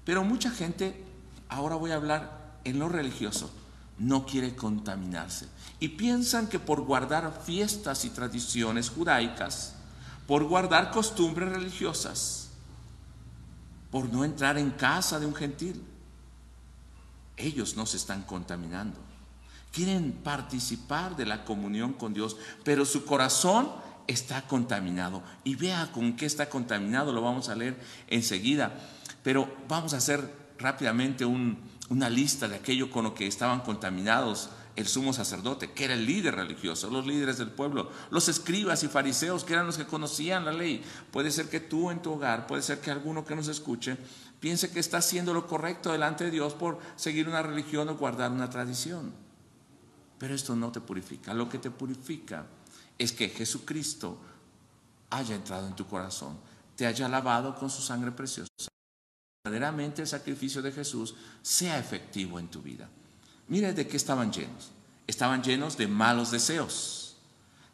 Pero 0.05 0.25
mucha 0.25 0.51
gente 0.51 1.05
ahora 1.49 1.77
voy 1.77 1.93
a 1.93 1.97
hablar 1.97 2.59
en 2.65 2.81
lo 2.81 2.89
religioso, 2.89 3.51
no 3.99 4.27
quiere 4.27 4.57
contaminarse. 4.57 5.49
Y 5.79 5.89
piensan 5.91 6.49
que 6.49 6.59
por 6.59 6.83
guardar 6.83 7.43
fiestas 7.45 8.05
y 8.05 8.11
tradiciones 8.11 8.91
judaicas, 8.91 9.75
por 10.27 10.45
guardar 10.45 10.91
costumbres 10.91 11.49
religiosas, 11.49 12.49
por 13.91 14.13
no 14.13 14.25
entrar 14.25 14.59
en 14.59 14.73
casa 14.73 15.21
de 15.21 15.27
un 15.27 15.35
gentil, 15.35 15.83
ellos 17.37 17.77
no 17.77 17.87
se 17.87 17.99
están 17.99 18.23
contaminando. 18.23 18.99
Quieren 19.73 20.13
participar 20.13 21.17
de 21.17 21.27
la 21.27 21.45
comunión 21.45 21.93
con 21.93 22.15
Dios, 22.15 22.37
pero 22.65 22.85
su 22.85 23.05
corazón 23.05 23.71
está 24.07 24.47
contaminado. 24.47 25.23
Y 25.45 25.55
vea 25.55 25.91
con 25.93 26.17
qué 26.17 26.27
está 26.27 26.49
contaminado, 26.49 27.13
lo 27.13 27.23
vamos 27.23 27.49
a 27.49 27.55
leer 27.55 27.77
enseguida. 28.09 28.73
Pero 29.23 29.55
vamos 29.69 29.95
a 29.95 29.99
hacer 29.99 30.31
rápidamente 30.59 31.25
una 31.25 32.11
lista 32.11 32.49
de 32.49 32.57
aquello 32.57 32.91
con 32.91 33.05
lo 33.05 33.15
que 33.15 33.27
estaban 33.27 33.61
contaminados 33.61 34.51
el 34.77 34.87
sumo 34.87 35.15
sacerdote, 35.15 35.73
que 35.73 35.87
era 35.87 35.95
el 35.95 36.05
líder 36.05 36.37
religioso, 36.37 36.91
los 36.91 37.07
líderes 37.07 37.39
del 37.39 37.51
pueblo, 37.51 37.91
los 38.11 38.29
escribas 38.29 38.85
y 38.85 38.89
fariseos, 38.89 39.43
que 39.43 39.55
eran 39.55 39.67
los 39.67 39.79
que 39.79 39.87
conocían 39.87 40.45
la 40.45 40.53
ley. 40.53 40.85
Puede 41.11 41.31
ser 41.31 41.49
que 41.49 41.61
tú 41.61 41.91
en 41.91 42.03
tu 42.03 42.13
hogar, 42.13 42.47
puede 42.47 42.63
ser 42.63 42.81
que 42.81 42.91
alguno 42.91 43.25
que 43.25 43.35
nos 43.35 43.49
escuche, 43.49 43.97
piense 44.39 44.71
que 44.71 44.81
está 44.81 44.99
haciendo 44.99 45.33
lo 45.33 45.47
correcto 45.47 45.93
delante 45.93 46.25
de 46.25 46.31
Dios 46.31 46.53
por 46.53 46.79
seguir 46.97 47.27
una 47.27 47.43
religión 47.43 47.89
o 47.89 47.97
guardar 47.97 48.31
una 48.31 48.51
tradición. 48.51 49.13
Pero 50.19 50.35
esto 50.35 50.55
no 50.55 50.71
te 50.71 50.81
purifica. 50.81 51.33
Lo 51.33 51.49
que 51.49 51.59
te 51.59 51.71
purifica 51.71 52.45
es 52.99 53.13
que 53.13 53.29
Jesucristo 53.29 54.19
haya 55.11 55.35
entrado 55.35 55.67
en 55.67 55.77
tu 55.77 55.87
corazón, 55.87 56.39
te 56.77 56.87
haya 56.87 57.09
lavado 57.09 57.55
con 57.55 57.71
su 57.71 57.83
sangre 57.83 58.13
preciosa 58.13 58.49
verdaderamente 59.47 60.03
el 60.03 60.09
sacrificio 60.09 60.61
de 60.61 60.73
Jesús 60.73 61.15
sea 61.41 61.79
efectivo 61.79 62.41
en 62.41 62.49
tu 62.49 62.63
vida. 62.63 62.89
Mire 63.47 63.73
de 63.73 63.87
qué 63.87 63.97
estaban 63.97 64.33
llenos. 64.33 64.73
Estaban 65.07 65.41
llenos 65.41 65.77
de 65.77 65.87
malos 65.87 66.33
deseos, 66.33 67.17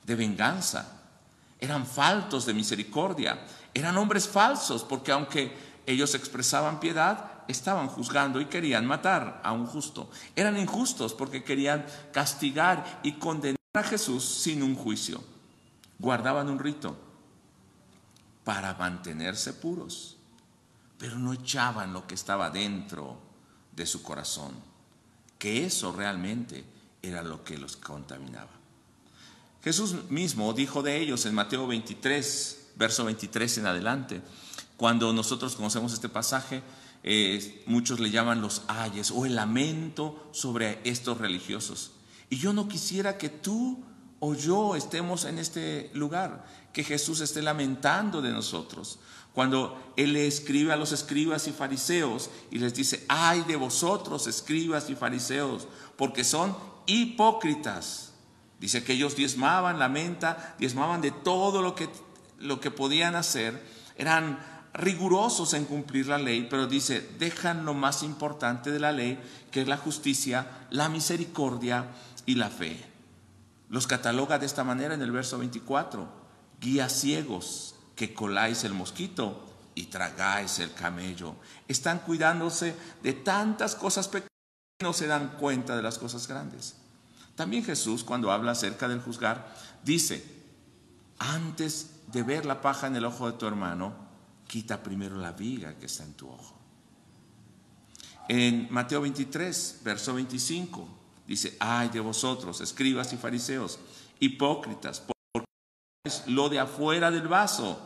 de 0.04 0.14
venganza. 0.14 1.00
Eran 1.58 1.86
faltos 1.86 2.44
de 2.44 2.52
misericordia. 2.52 3.38
Eran 3.72 3.96
hombres 3.96 4.28
falsos 4.28 4.84
porque 4.84 5.12
aunque 5.12 5.50
ellos 5.86 6.14
expresaban 6.14 6.78
piedad, 6.78 7.42
estaban 7.48 7.88
juzgando 7.88 8.38
y 8.38 8.46
querían 8.46 8.84
matar 8.86 9.40
a 9.42 9.52
un 9.52 9.64
justo. 9.64 10.10
Eran 10.36 10.58
injustos 10.58 11.14
porque 11.14 11.42
querían 11.42 11.86
castigar 12.12 13.00
y 13.02 13.12
condenar 13.12 13.61
a 13.74 13.82
Jesús 13.82 14.24
sin 14.24 14.62
un 14.62 14.74
juicio. 14.74 15.22
Guardaban 15.98 16.48
un 16.48 16.58
rito 16.58 16.96
para 18.44 18.74
mantenerse 18.74 19.52
puros 19.52 20.16
pero 21.02 21.18
no 21.18 21.32
echaban 21.32 21.92
lo 21.92 22.06
que 22.06 22.14
estaba 22.14 22.48
dentro 22.48 23.18
de 23.74 23.86
su 23.86 24.04
corazón, 24.04 24.52
que 25.36 25.66
eso 25.66 25.90
realmente 25.90 26.64
era 27.02 27.24
lo 27.24 27.42
que 27.42 27.58
los 27.58 27.76
contaminaba. 27.76 28.52
Jesús 29.64 29.96
mismo 30.10 30.52
dijo 30.52 30.80
de 30.80 31.00
ellos 31.00 31.26
en 31.26 31.34
Mateo 31.34 31.66
23, 31.66 32.68
verso 32.76 33.04
23 33.04 33.58
en 33.58 33.66
adelante, 33.66 34.22
cuando 34.76 35.12
nosotros 35.12 35.56
conocemos 35.56 35.92
este 35.92 36.08
pasaje, 36.08 36.62
eh, 37.02 37.64
muchos 37.66 37.98
le 37.98 38.12
llaman 38.12 38.40
los 38.40 38.62
ayes 38.68 39.10
o 39.10 39.26
el 39.26 39.34
lamento 39.34 40.28
sobre 40.30 40.78
estos 40.84 41.18
religiosos. 41.18 41.90
Y 42.32 42.38
yo 42.38 42.54
no 42.54 42.66
quisiera 42.66 43.18
que 43.18 43.28
tú 43.28 43.84
o 44.18 44.32
yo 44.32 44.74
estemos 44.74 45.26
en 45.26 45.38
este 45.38 45.90
lugar, 45.92 46.46
que 46.72 46.82
Jesús 46.82 47.20
esté 47.20 47.42
lamentando 47.42 48.22
de 48.22 48.30
nosotros, 48.30 49.00
cuando 49.34 49.92
Él 49.98 50.14
le 50.14 50.26
escribe 50.26 50.72
a 50.72 50.76
los 50.76 50.92
escribas 50.92 51.46
y 51.46 51.52
fariseos 51.52 52.30
y 52.50 52.58
les 52.58 52.72
dice, 52.72 53.04
ay 53.06 53.42
de 53.42 53.56
vosotros, 53.56 54.26
escribas 54.26 54.88
y 54.88 54.94
fariseos, 54.94 55.68
porque 55.98 56.24
son 56.24 56.56
hipócritas. 56.86 58.14
Dice 58.58 58.82
que 58.82 58.94
ellos 58.94 59.14
diezmaban 59.14 59.78
la 59.78 59.90
menta, 59.90 60.56
diezmaban 60.58 61.02
de 61.02 61.10
todo 61.10 61.60
lo 61.60 61.74
que, 61.74 61.90
lo 62.38 62.60
que 62.60 62.70
podían 62.70 63.14
hacer, 63.14 63.62
eran 63.98 64.38
rigurosos 64.72 65.52
en 65.52 65.66
cumplir 65.66 66.06
la 66.06 66.16
ley, 66.16 66.46
pero 66.48 66.66
dice, 66.66 67.06
dejan 67.18 67.66
lo 67.66 67.74
más 67.74 68.02
importante 68.02 68.70
de 68.70 68.80
la 68.80 68.90
ley, 68.90 69.18
que 69.50 69.60
es 69.60 69.68
la 69.68 69.76
justicia, 69.76 70.66
la 70.70 70.88
misericordia 70.88 71.90
y 72.26 72.34
la 72.34 72.50
fe. 72.50 72.84
Los 73.68 73.86
cataloga 73.86 74.38
de 74.38 74.46
esta 74.46 74.64
manera 74.64 74.94
en 74.94 75.02
el 75.02 75.12
verso 75.12 75.38
24, 75.38 76.06
guías 76.60 76.92
ciegos, 76.92 77.74
que 77.96 78.14
coláis 78.14 78.64
el 78.64 78.74
mosquito 78.74 79.48
y 79.74 79.84
tragáis 79.84 80.58
el 80.58 80.72
camello. 80.72 81.36
Están 81.68 82.00
cuidándose 82.00 82.74
de 83.02 83.12
tantas 83.12 83.74
cosas 83.74 84.08
pequeñas 84.08 84.30
y 84.80 84.84
no 84.84 84.92
se 84.92 85.06
dan 85.06 85.36
cuenta 85.38 85.76
de 85.76 85.82
las 85.82 85.98
cosas 85.98 86.26
grandes. 86.28 86.76
También 87.34 87.64
Jesús, 87.64 88.04
cuando 88.04 88.30
habla 88.30 88.52
acerca 88.52 88.88
del 88.88 89.00
juzgar, 89.00 89.54
dice, 89.84 90.24
antes 91.18 92.02
de 92.08 92.22
ver 92.22 92.44
la 92.44 92.60
paja 92.60 92.86
en 92.86 92.96
el 92.96 93.04
ojo 93.04 93.30
de 93.30 93.38
tu 93.38 93.46
hermano, 93.46 93.94
quita 94.46 94.82
primero 94.82 95.16
la 95.16 95.32
viga 95.32 95.78
que 95.78 95.86
está 95.86 96.04
en 96.04 96.14
tu 96.14 96.28
ojo. 96.28 96.58
En 98.28 98.68
Mateo 98.70 99.00
23, 99.00 99.80
verso 99.82 100.14
25, 100.14 101.01
dice, 101.32 101.56
ay 101.60 101.88
de 101.88 102.00
vosotros, 102.00 102.60
escribas 102.60 103.10
y 103.14 103.16
fariseos, 103.16 103.78
hipócritas, 104.20 105.00
porque 105.00 105.48
es 106.04 106.26
lo 106.26 106.50
de 106.50 106.58
afuera 106.58 107.10
del 107.10 107.26
vaso, 107.26 107.80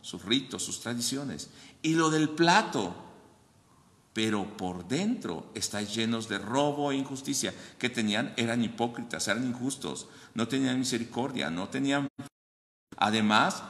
sus 0.00 0.24
ritos, 0.24 0.62
sus 0.62 0.78
tradiciones, 0.78 1.50
y 1.82 1.94
lo 1.94 2.10
del 2.10 2.28
plato, 2.28 2.94
pero 4.12 4.56
por 4.56 4.86
dentro 4.86 5.50
estáis 5.54 5.92
llenos 5.92 6.28
de 6.28 6.38
robo 6.38 6.92
e 6.92 6.96
injusticia, 6.96 7.52
que 7.76 7.90
tenían, 7.90 8.34
eran 8.36 8.62
hipócritas, 8.62 9.26
eran 9.26 9.48
injustos, 9.48 10.06
no 10.34 10.46
tenían 10.46 10.78
misericordia, 10.78 11.50
no 11.50 11.68
tenían... 11.68 12.06
Además, 12.98 13.64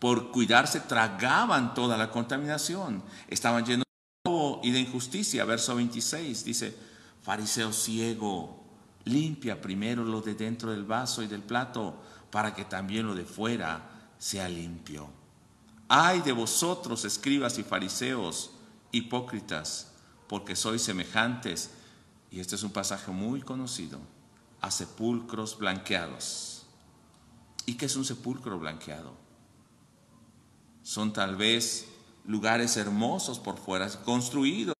por 0.00 0.32
cuidarse, 0.32 0.80
tragaban 0.80 1.72
toda 1.72 1.96
la 1.96 2.10
contaminación, 2.10 3.00
estaban 3.28 3.64
llenos 3.64 3.84
de 3.84 4.28
robo 4.28 4.60
y 4.64 4.72
de 4.72 4.80
injusticia. 4.80 5.44
Verso 5.44 5.76
26 5.76 6.44
dice, 6.44 6.93
fariseo 7.24 7.72
ciego, 7.72 8.62
limpia 9.04 9.60
primero 9.60 10.04
lo 10.04 10.20
de 10.20 10.34
dentro 10.34 10.70
del 10.70 10.84
vaso 10.84 11.22
y 11.22 11.26
del 11.26 11.42
plato, 11.42 11.96
para 12.30 12.54
que 12.54 12.66
también 12.66 13.06
lo 13.06 13.14
de 13.14 13.24
fuera 13.24 14.10
sea 14.18 14.46
limpio. 14.48 15.08
Ay 15.88 16.20
de 16.20 16.32
vosotros, 16.32 17.04
escribas 17.06 17.58
y 17.58 17.62
fariseos, 17.62 18.50
hipócritas, 18.92 19.92
porque 20.28 20.54
sois 20.54 20.82
semejantes, 20.82 21.70
y 22.30 22.40
este 22.40 22.56
es 22.56 22.62
un 22.62 22.72
pasaje 22.72 23.10
muy 23.10 23.40
conocido, 23.40 24.00
a 24.60 24.70
sepulcros 24.70 25.56
blanqueados. 25.58 26.66
¿Y 27.64 27.74
qué 27.74 27.86
es 27.86 27.96
un 27.96 28.04
sepulcro 28.04 28.58
blanqueado? 28.58 29.14
Son 30.82 31.14
tal 31.14 31.36
vez 31.36 31.86
lugares 32.26 32.76
hermosos 32.76 33.38
por 33.38 33.56
fuera, 33.56 33.88
construidos 34.02 34.74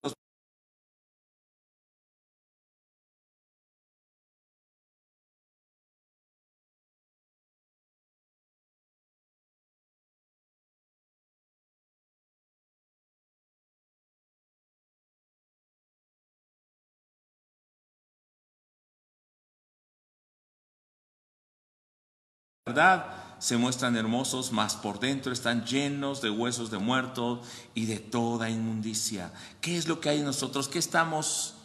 verdad 22.67 23.05
se 23.41 23.59
muestran 23.59 23.95
hermosos, 23.95 24.51
mas 24.51 24.75
por 24.75 24.99
dentro 24.99 25.35
están 25.35 25.67
llenos 25.67 26.23
de 26.23 26.31
huesos 26.31 26.71
de 26.71 26.79
muertos 26.79 27.47
y 27.75 27.85
de 27.85 27.99
toda 27.99 28.49
inmundicia. 28.49 29.35
¿Qué 29.61 29.77
es 29.77 29.87
lo 29.87 30.01
que 30.01 30.09
hay 30.09 30.21
en 30.21 30.25
nosotros? 30.25 30.69
¿Qué 30.69 30.79
estamos 30.79 31.57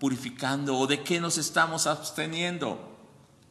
purificando 0.00 0.76
o 0.76 0.88
de 0.88 1.04
qué 1.04 1.20
nos 1.20 1.38
estamos 1.38 1.86
absteniendo? 1.86 2.98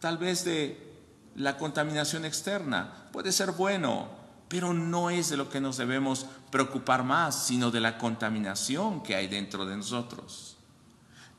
Tal 0.01 0.17
vez 0.17 0.43
de 0.43 0.93
la 1.37 1.57
contaminación 1.57 2.25
externa. 2.25 3.07
Puede 3.13 3.31
ser 3.31 3.53
bueno, 3.53 4.09
pero 4.49 4.73
no 4.73 5.09
es 5.09 5.29
de 5.29 5.37
lo 5.37 5.49
que 5.49 5.61
nos 5.61 5.77
debemos 5.77 6.25
preocupar 6.51 7.05
más, 7.05 7.45
sino 7.45 7.71
de 7.71 7.79
la 7.79 7.97
contaminación 7.97 9.03
que 9.03 9.15
hay 9.15 9.27
dentro 9.27 9.65
de 9.65 9.77
nosotros, 9.77 10.57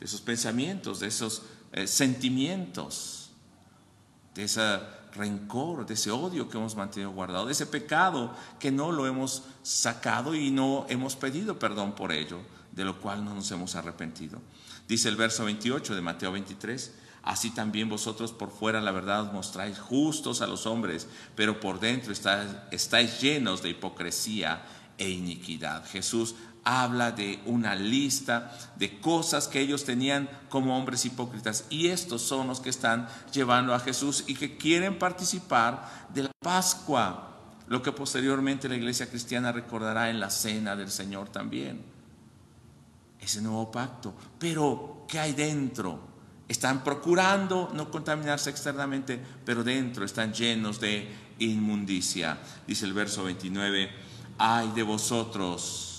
de 0.00 0.06
esos 0.06 0.22
pensamientos, 0.22 1.00
de 1.00 1.08
esos 1.08 1.42
eh, 1.72 1.86
sentimientos, 1.86 3.32
de 4.34 4.44
esa 4.44 4.97
rencor, 5.14 5.86
de 5.86 5.94
ese 5.94 6.10
odio 6.10 6.48
que 6.48 6.56
hemos 6.56 6.76
mantenido 6.76 7.10
guardado, 7.10 7.46
de 7.46 7.52
ese 7.52 7.66
pecado 7.66 8.34
que 8.58 8.70
no 8.70 8.92
lo 8.92 9.06
hemos 9.06 9.42
sacado 9.62 10.34
y 10.34 10.50
no 10.50 10.86
hemos 10.88 11.16
pedido 11.16 11.58
perdón 11.58 11.92
por 11.92 12.12
ello, 12.12 12.38
de 12.72 12.84
lo 12.84 13.00
cual 13.00 13.24
no 13.24 13.34
nos 13.34 13.50
hemos 13.50 13.74
arrepentido. 13.74 14.40
Dice 14.88 15.08
el 15.08 15.16
verso 15.16 15.44
28 15.44 15.94
de 15.94 16.00
Mateo 16.00 16.32
23, 16.32 16.94
así 17.22 17.50
también 17.50 17.88
vosotros 17.88 18.32
por 18.32 18.50
fuera 18.50 18.80
la 18.80 18.92
verdad 18.92 19.22
os 19.22 19.32
mostráis 19.32 19.78
justos 19.78 20.40
a 20.40 20.46
los 20.46 20.66
hombres, 20.66 21.06
pero 21.34 21.60
por 21.60 21.80
dentro 21.80 22.12
estáis, 22.12 22.50
estáis 22.70 23.20
llenos 23.20 23.62
de 23.62 23.70
hipocresía 23.70 24.62
e 24.96 25.08
iniquidad. 25.10 25.84
Jesús 25.86 26.34
habla 26.64 27.12
de 27.12 27.40
una 27.46 27.74
lista 27.74 28.52
de 28.76 29.00
cosas 29.00 29.48
que 29.48 29.60
ellos 29.60 29.84
tenían 29.84 30.28
como 30.48 30.76
hombres 30.76 31.04
hipócritas. 31.04 31.64
Y 31.70 31.88
estos 31.88 32.22
son 32.22 32.46
los 32.48 32.60
que 32.60 32.70
están 32.70 33.08
llevando 33.32 33.74
a 33.74 33.80
Jesús 33.80 34.24
y 34.26 34.34
que 34.34 34.56
quieren 34.56 34.98
participar 34.98 36.08
de 36.12 36.24
la 36.24 36.30
Pascua, 36.40 37.36
lo 37.68 37.82
que 37.82 37.92
posteriormente 37.92 38.68
la 38.68 38.76
iglesia 38.76 39.08
cristiana 39.08 39.52
recordará 39.52 40.10
en 40.10 40.20
la 40.20 40.30
cena 40.30 40.76
del 40.76 40.90
Señor 40.90 41.28
también. 41.30 41.82
Ese 43.20 43.42
nuevo 43.42 43.70
pacto. 43.70 44.14
Pero, 44.38 45.04
¿qué 45.08 45.18
hay 45.18 45.32
dentro? 45.32 46.00
Están 46.46 46.82
procurando 46.82 47.70
no 47.74 47.90
contaminarse 47.90 48.48
externamente, 48.50 49.20
pero 49.44 49.64
dentro 49.64 50.04
están 50.04 50.32
llenos 50.32 50.80
de 50.80 51.08
inmundicia. 51.38 52.38
Dice 52.66 52.86
el 52.86 52.94
verso 52.94 53.24
29, 53.24 53.90
ay 54.38 54.72
de 54.74 54.82
vosotros 54.82 55.97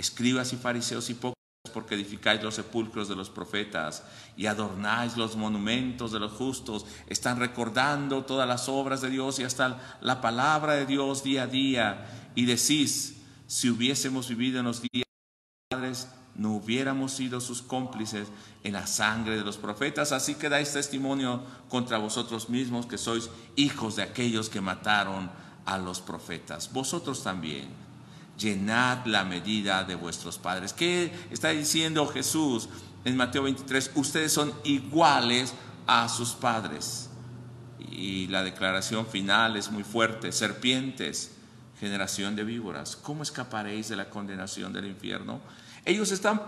escribas 0.00 0.52
y 0.52 0.56
fariseos 0.56 1.08
hipócritas, 1.10 1.36
porque 1.72 1.94
edificáis 1.94 2.42
los 2.42 2.54
sepulcros 2.54 3.08
de 3.08 3.14
los 3.14 3.30
profetas 3.30 4.02
y 4.36 4.46
adornáis 4.46 5.16
los 5.16 5.36
monumentos 5.36 6.10
de 6.10 6.18
los 6.18 6.32
justos, 6.32 6.86
están 7.06 7.38
recordando 7.38 8.24
todas 8.24 8.48
las 8.48 8.68
obras 8.68 9.02
de 9.02 9.10
Dios 9.10 9.38
y 9.38 9.44
hasta 9.44 9.98
la 10.00 10.20
palabra 10.20 10.72
de 10.74 10.86
Dios 10.86 11.22
día 11.22 11.44
a 11.44 11.46
día, 11.46 12.30
y 12.34 12.46
decís, 12.46 13.16
si 13.46 13.68
hubiésemos 13.68 14.28
vivido 14.28 14.60
en 14.60 14.66
los 14.66 14.80
días 14.80 15.04
de 15.04 15.76
padres, 15.76 16.08
no 16.34 16.52
hubiéramos 16.52 17.12
sido 17.12 17.40
sus 17.40 17.60
cómplices 17.60 18.28
en 18.64 18.72
la 18.72 18.86
sangre 18.86 19.36
de 19.36 19.44
los 19.44 19.58
profetas, 19.58 20.12
así 20.12 20.36
que 20.36 20.48
dais 20.48 20.72
testimonio 20.72 21.42
contra 21.68 21.98
vosotros 21.98 22.48
mismos 22.48 22.86
que 22.86 22.96
sois 22.96 23.28
hijos 23.56 23.96
de 23.96 24.02
aquellos 24.02 24.48
que 24.48 24.62
mataron 24.62 25.30
a 25.66 25.76
los 25.76 26.00
profetas. 26.00 26.72
Vosotros 26.72 27.22
también 27.22 27.68
llenad 28.40 29.04
la 29.04 29.24
medida 29.24 29.84
de 29.84 29.94
vuestros 29.94 30.38
padres. 30.38 30.72
¿Qué 30.72 31.12
está 31.30 31.50
diciendo 31.50 32.06
Jesús 32.06 32.68
en 33.04 33.16
Mateo 33.16 33.42
23? 33.44 33.92
Ustedes 33.94 34.32
son 34.32 34.52
iguales 34.64 35.52
a 35.86 36.08
sus 36.08 36.30
padres. 36.30 37.10
Y 37.78 38.26
la 38.28 38.42
declaración 38.42 39.06
final 39.06 39.56
es 39.56 39.70
muy 39.70 39.84
fuerte. 39.84 40.32
Serpientes, 40.32 41.32
generación 41.78 42.34
de 42.34 42.44
víboras, 42.44 42.96
¿cómo 42.96 43.22
escaparéis 43.22 43.88
de 43.88 43.96
la 43.96 44.10
condenación 44.10 44.72
del 44.72 44.86
infierno? 44.86 45.40
Ellos 45.84 46.10
están 46.10 46.40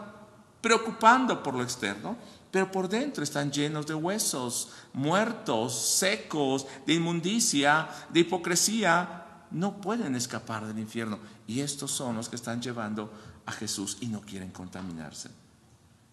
preocupando 0.60 1.42
por 1.42 1.54
lo 1.54 1.62
externo, 1.62 2.16
pero 2.50 2.70
por 2.70 2.88
dentro 2.88 3.24
están 3.24 3.50
llenos 3.50 3.86
de 3.86 3.94
huesos, 3.94 4.70
muertos, 4.92 5.74
secos, 5.74 6.66
de 6.86 6.94
inmundicia, 6.94 7.88
de 8.10 8.20
hipocresía, 8.20 9.31
no 9.52 9.80
pueden 9.80 10.14
escapar 10.14 10.66
del 10.66 10.78
infierno. 10.78 11.18
Y 11.46 11.60
estos 11.60 11.90
son 11.90 12.16
los 12.16 12.28
que 12.28 12.36
están 12.36 12.60
llevando 12.60 13.12
a 13.46 13.52
Jesús 13.52 13.98
y 14.00 14.06
no 14.06 14.20
quieren 14.20 14.50
contaminarse. 14.50 15.30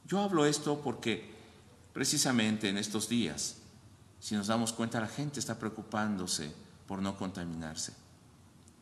Yo 0.06 0.20
hablo 0.20 0.46
esto 0.46 0.82
porque 0.82 1.36
precisamente 1.94 2.70
en 2.70 2.78
estos 2.78 3.10
días, 3.10 3.58
si 4.20 4.36
nos 4.36 4.48
damos 4.48 4.74
cuenta, 4.74 5.00
la 5.00 5.08
gente 5.08 5.40
está 5.40 5.58
preocupándose 5.58 6.54
por 6.88 7.02
no 7.02 7.16
contaminarse. 7.16 7.94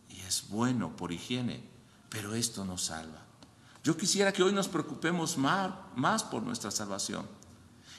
Y 0.10 0.20
es 0.22 0.48
bueno 0.50 0.96
por 0.96 1.12
higiene, 1.12 1.62
pero 2.10 2.34
esto 2.34 2.64
no 2.64 2.78
salva. 2.78 3.22
Yo 3.84 3.96
quisiera 3.98 4.32
que 4.32 4.44
hoy 4.44 4.54
nos 4.54 4.68
preocupemos 4.68 5.38
más, 5.38 5.72
más 5.96 6.24
por 6.24 6.44
nuestra 6.44 6.72
salvación. 6.72 7.26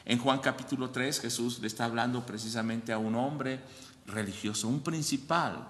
En 0.04 0.18
Juan 0.18 0.38
capítulo 0.38 0.90
3 0.90 1.20
Jesús 1.20 1.58
le 1.60 1.66
está 1.66 1.84
hablando 1.84 2.24
precisamente 2.24 2.92
a 2.92 2.98
un 2.98 3.14
hombre 3.14 3.60
religioso, 4.06 4.68
un 4.68 4.80
principal, 4.80 5.68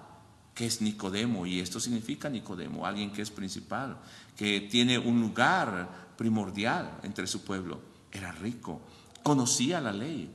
que 0.59 0.65
es 0.65 0.81
Nicodemo, 0.81 1.45
y 1.45 1.61
esto 1.61 1.79
significa 1.79 2.27
Nicodemo, 2.27 2.85
alguien 2.85 3.13
que 3.13 3.21
es 3.21 3.31
principal, 3.31 3.95
que 4.35 4.59
tiene 4.59 4.99
un 4.99 5.21
lugar 5.21 5.87
primordial 6.17 6.99
entre 7.03 7.27
su 7.27 7.45
pueblo. 7.45 7.79
Era 8.11 8.33
rico, 8.33 8.81
conocía 9.23 9.79
la 9.79 9.93
ley, 9.93 10.29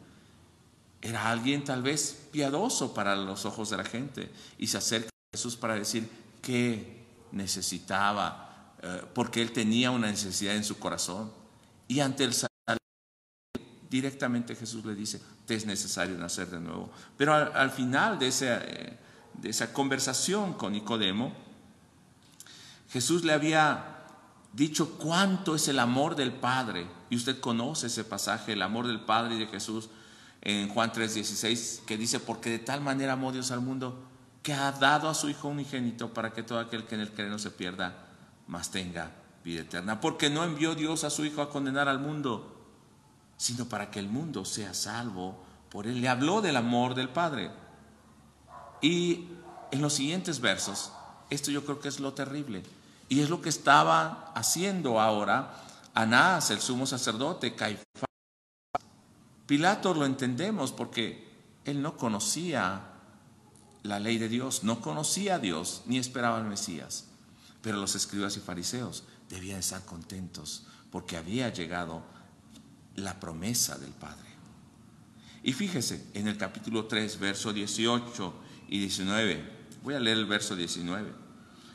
era 1.02 1.30
alguien 1.30 1.62
tal 1.62 1.82
vez 1.82 2.26
piadoso 2.32 2.94
para 2.94 3.14
los 3.16 3.44
ojos 3.44 3.68
de 3.68 3.76
la 3.76 3.84
gente, 3.84 4.32
y 4.56 4.66
se 4.66 4.78
acerca 4.78 5.08
a 5.08 5.36
Jesús 5.36 5.56
para 5.56 5.74
decir 5.74 6.08
que 6.40 7.04
necesitaba, 7.32 8.72
eh, 8.82 9.02
porque 9.12 9.42
él 9.42 9.52
tenía 9.52 9.90
una 9.90 10.06
necesidad 10.06 10.56
en 10.56 10.64
su 10.64 10.78
corazón. 10.78 11.30
Y 11.86 12.00
ante 12.00 12.24
el 12.24 12.32
directamente 13.90 14.56
Jesús 14.56 14.86
le 14.86 14.94
dice, 14.94 15.20
te 15.44 15.54
es 15.54 15.66
necesario 15.66 16.16
nacer 16.16 16.48
de 16.48 16.60
nuevo. 16.60 16.90
Pero 17.14 17.34
al, 17.34 17.70
final 17.70 18.18
de 18.18 18.28
ese... 18.28 19.03
De 19.40 19.50
esa 19.50 19.72
conversación 19.72 20.54
con 20.54 20.72
Nicodemo, 20.72 21.32
Jesús 22.90 23.24
le 23.24 23.32
había 23.32 24.04
dicho 24.52 24.96
cuánto 24.98 25.54
es 25.54 25.68
el 25.68 25.78
amor 25.78 26.14
del 26.14 26.32
Padre, 26.32 26.86
y 27.10 27.16
usted 27.16 27.40
conoce 27.40 27.88
ese 27.88 28.04
pasaje, 28.04 28.52
el 28.52 28.62
amor 28.62 28.86
del 28.86 29.00
Padre 29.00 29.34
y 29.34 29.38
de 29.38 29.46
Jesús, 29.46 29.90
en 30.40 30.68
Juan 30.68 30.92
3:16, 30.92 31.82
que 31.86 31.96
dice, 31.96 32.20
porque 32.20 32.50
de 32.50 32.58
tal 32.58 32.80
manera 32.80 33.14
amó 33.14 33.32
Dios 33.32 33.50
al 33.50 33.60
mundo 33.60 34.04
que 34.44 34.52
ha 34.52 34.70
dado 34.72 35.08
a 35.08 35.14
su 35.14 35.30
Hijo 35.30 35.48
unigénito 35.48 36.12
para 36.12 36.32
que 36.34 36.42
todo 36.42 36.58
aquel 36.58 36.84
que 36.84 36.94
en 36.94 37.00
él 37.00 37.12
cree 37.12 37.30
no 37.30 37.38
se 37.38 37.50
pierda, 37.50 38.06
mas 38.46 38.70
tenga 38.70 39.10
vida 39.42 39.62
eterna. 39.62 40.02
Porque 40.02 40.28
no 40.28 40.44
envió 40.44 40.74
Dios 40.74 41.02
a 41.02 41.10
su 41.10 41.24
Hijo 41.24 41.40
a 41.40 41.48
condenar 41.48 41.88
al 41.88 41.98
mundo, 41.98 42.62
sino 43.38 43.64
para 43.64 43.90
que 43.90 43.98
el 43.98 44.08
mundo 44.08 44.44
sea 44.44 44.74
salvo 44.74 45.42
por 45.70 45.86
él. 45.86 46.02
Le 46.02 46.10
habló 46.10 46.42
del 46.42 46.56
amor 46.56 46.94
del 46.94 47.08
Padre. 47.08 47.50
Y 48.80 49.28
en 49.70 49.82
los 49.82 49.94
siguientes 49.94 50.40
versos, 50.40 50.92
esto 51.30 51.50
yo 51.50 51.64
creo 51.64 51.80
que 51.80 51.88
es 51.88 52.00
lo 52.00 52.12
terrible. 52.12 52.62
Y 53.08 53.20
es 53.20 53.30
lo 53.30 53.40
que 53.42 53.48
estaba 53.48 54.32
haciendo 54.34 55.00
ahora 55.00 55.60
Anás, 55.94 56.50
el 56.50 56.60
sumo 56.60 56.86
sacerdote, 56.86 57.54
Caifás. 57.54 57.84
Pilato 59.46 59.94
lo 59.94 60.06
entendemos 60.06 60.72
porque 60.72 61.28
él 61.64 61.82
no 61.82 61.96
conocía 61.96 62.82
la 63.84 64.00
ley 64.00 64.18
de 64.18 64.28
Dios, 64.28 64.64
no 64.64 64.80
conocía 64.80 65.36
a 65.36 65.38
Dios 65.38 65.82
ni 65.86 65.98
esperaba 65.98 66.38
al 66.38 66.44
Mesías. 66.44 67.06
Pero 67.62 67.78
los 67.78 67.94
escribas 67.94 68.36
y 68.36 68.40
fariseos 68.40 69.04
debían 69.28 69.60
estar 69.60 69.84
contentos 69.84 70.66
porque 70.90 71.16
había 71.16 71.48
llegado 71.52 72.02
la 72.96 73.20
promesa 73.20 73.78
del 73.78 73.92
Padre. 73.92 74.28
Y 75.42 75.52
fíjese, 75.52 76.06
en 76.14 76.26
el 76.26 76.36
capítulo 76.38 76.86
3, 76.86 77.18
verso 77.18 77.52
18 77.52 78.34
y 78.68 78.78
19, 78.78 79.42
voy 79.82 79.94
a 79.94 80.00
leer 80.00 80.18
el 80.18 80.26
verso 80.26 80.56
19. 80.56 81.12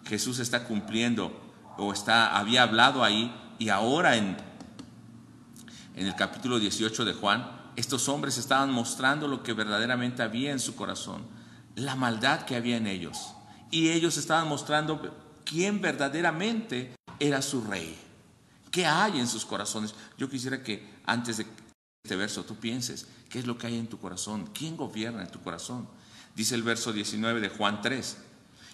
Jesús 0.08 0.40
está 0.40 0.64
cumpliendo 0.66 1.32
o 1.78 1.94
está 1.94 2.38
había 2.38 2.64
hablado 2.64 3.04
ahí 3.04 3.34
y 3.60 3.70
ahora 3.70 4.16
en 4.18 4.38
en 6.00 6.08
el 6.08 6.16
capítulo 6.16 6.60
18 6.60 7.04
de 7.04 7.14
Juan, 7.14 7.46
estos 7.76 8.08
hombres 8.08 8.38
estaban 8.38 8.72
mostrando 8.72 9.28
lo 9.28 9.44
que 9.44 9.52
verdaderamente 9.52 10.24
había 10.24 10.54
en 10.54 10.60
su 10.60 10.74
corazón, 10.78 11.24
la 11.76 11.98
maldad 11.98 12.44
que 12.44 12.56
había 12.56 12.78
en 12.78 12.88
ellos. 12.88 13.34
Y 13.70 13.90
ellos 13.90 14.16
estaban 14.16 14.48
mostrando 14.48 15.14
quién 15.44 15.82
verdaderamente 15.82 16.96
era 17.20 17.42
su 17.42 17.62
rey. 17.66 17.98
¿Qué 18.72 18.86
hay 18.86 19.20
en 19.20 19.28
sus 19.28 19.44
corazones? 19.46 19.94
Yo 20.18 20.30
quisiera 20.30 20.64
que 20.64 20.88
antes 21.06 21.36
de 21.36 21.48
este 22.06 22.16
verso 22.16 22.46
tú 22.46 22.56
pienses, 22.56 23.06
¿qué 23.30 23.40
es 23.40 23.46
lo 23.46 23.58
que 23.58 23.68
hay 23.68 23.78
en 23.78 23.88
tu 23.88 24.00
corazón? 24.00 24.50
¿Quién 24.54 24.78
gobierna 24.78 25.22
en 25.22 25.32
tu 25.32 25.42
corazón? 25.42 25.90
Dice 26.36 26.56
el 26.56 26.64
verso 26.64 26.94
19 26.94 27.42
de 27.42 27.50
Juan 27.50 27.82
3. 27.82 28.18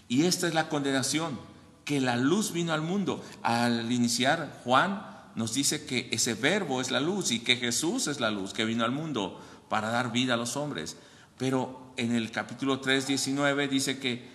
Y 0.07 0.25
esta 0.25 0.47
es 0.47 0.53
la 0.53 0.69
condenación, 0.69 1.39
que 1.83 2.01
la 2.01 2.15
luz 2.15 2.51
vino 2.51 2.73
al 2.73 2.81
mundo. 2.81 3.23
Al 3.43 3.91
iniciar 3.91 4.61
Juan 4.63 5.05
nos 5.35 5.53
dice 5.53 5.85
que 5.85 6.09
ese 6.11 6.33
verbo 6.33 6.81
es 6.81 6.91
la 6.91 6.99
luz 6.99 7.31
y 7.31 7.39
que 7.39 7.57
Jesús 7.57 8.07
es 8.07 8.19
la 8.19 8.31
luz 8.31 8.53
que 8.53 8.65
vino 8.65 8.85
al 8.85 8.91
mundo 8.91 9.39
para 9.69 9.89
dar 9.89 10.11
vida 10.11 10.35
a 10.35 10.37
los 10.37 10.55
hombres. 10.57 10.97
Pero 11.37 11.93
en 11.97 12.15
el 12.15 12.31
capítulo 12.31 12.79
3, 12.79 13.07
19 13.07 13.67
dice 13.67 13.99
que 13.99 14.29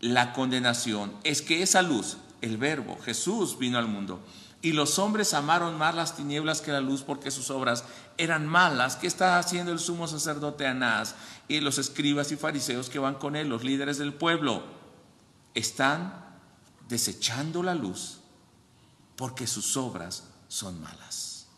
la 0.00 0.32
condenación 0.32 1.12
es 1.24 1.42
que 1.42 1.62
esa 1.62 1.82
luz, 1.82 2.16
el 2.40 2.56
verbo, 2.56 2.98
Jesús 3.04 3.58
vino 3.58 3.78
al 3.78 3.86
mundo. 3.86 4.20
Y 4.62 4.72
los 4.72 4.98
hombres 4.98 5.32
amaron 5.32 5.78
más 5.78 5.94
las 5.94 6.16
tinieblas 6.16 6.60
que 6.60 6.72
la 6.72 6.80
luz 6.80 7.02
porque 7.02 7.30
sus 7.30 7.50
obras 7.50 7.84
eran 8.18 8.46
malas. 8.46 8.96
¿Qué 8.96 9.06
está 9.06 9.38
haciendo 9.38 9.72
el 9.72 9.78
sumo 9.78 10.06
sacerdote 10.06 10.66
Anás 10.66 11.14
y 11.50 11.60
los 11.60 11.78
escribas 11.78 12.30
y 12.30 12.36
fariseos 12.36 12.88
que 12.88 13.00
van 13.00 13.16
con 13.16 13.34
él, 13.34 13.48
los 13.48 13.64
líderes 13.64 13.98
del 13.98 14.14
pueblo? 14.14 14.62
Están 15.52 16.24
desechando 16.88 17.64
la 17.64 17.74
luz 17.74 18.20
porque 19.16 19.48
sus 19.48 19.76
obras 19.76 20.28
son 20.46 20.80
malas. 20.80 21.48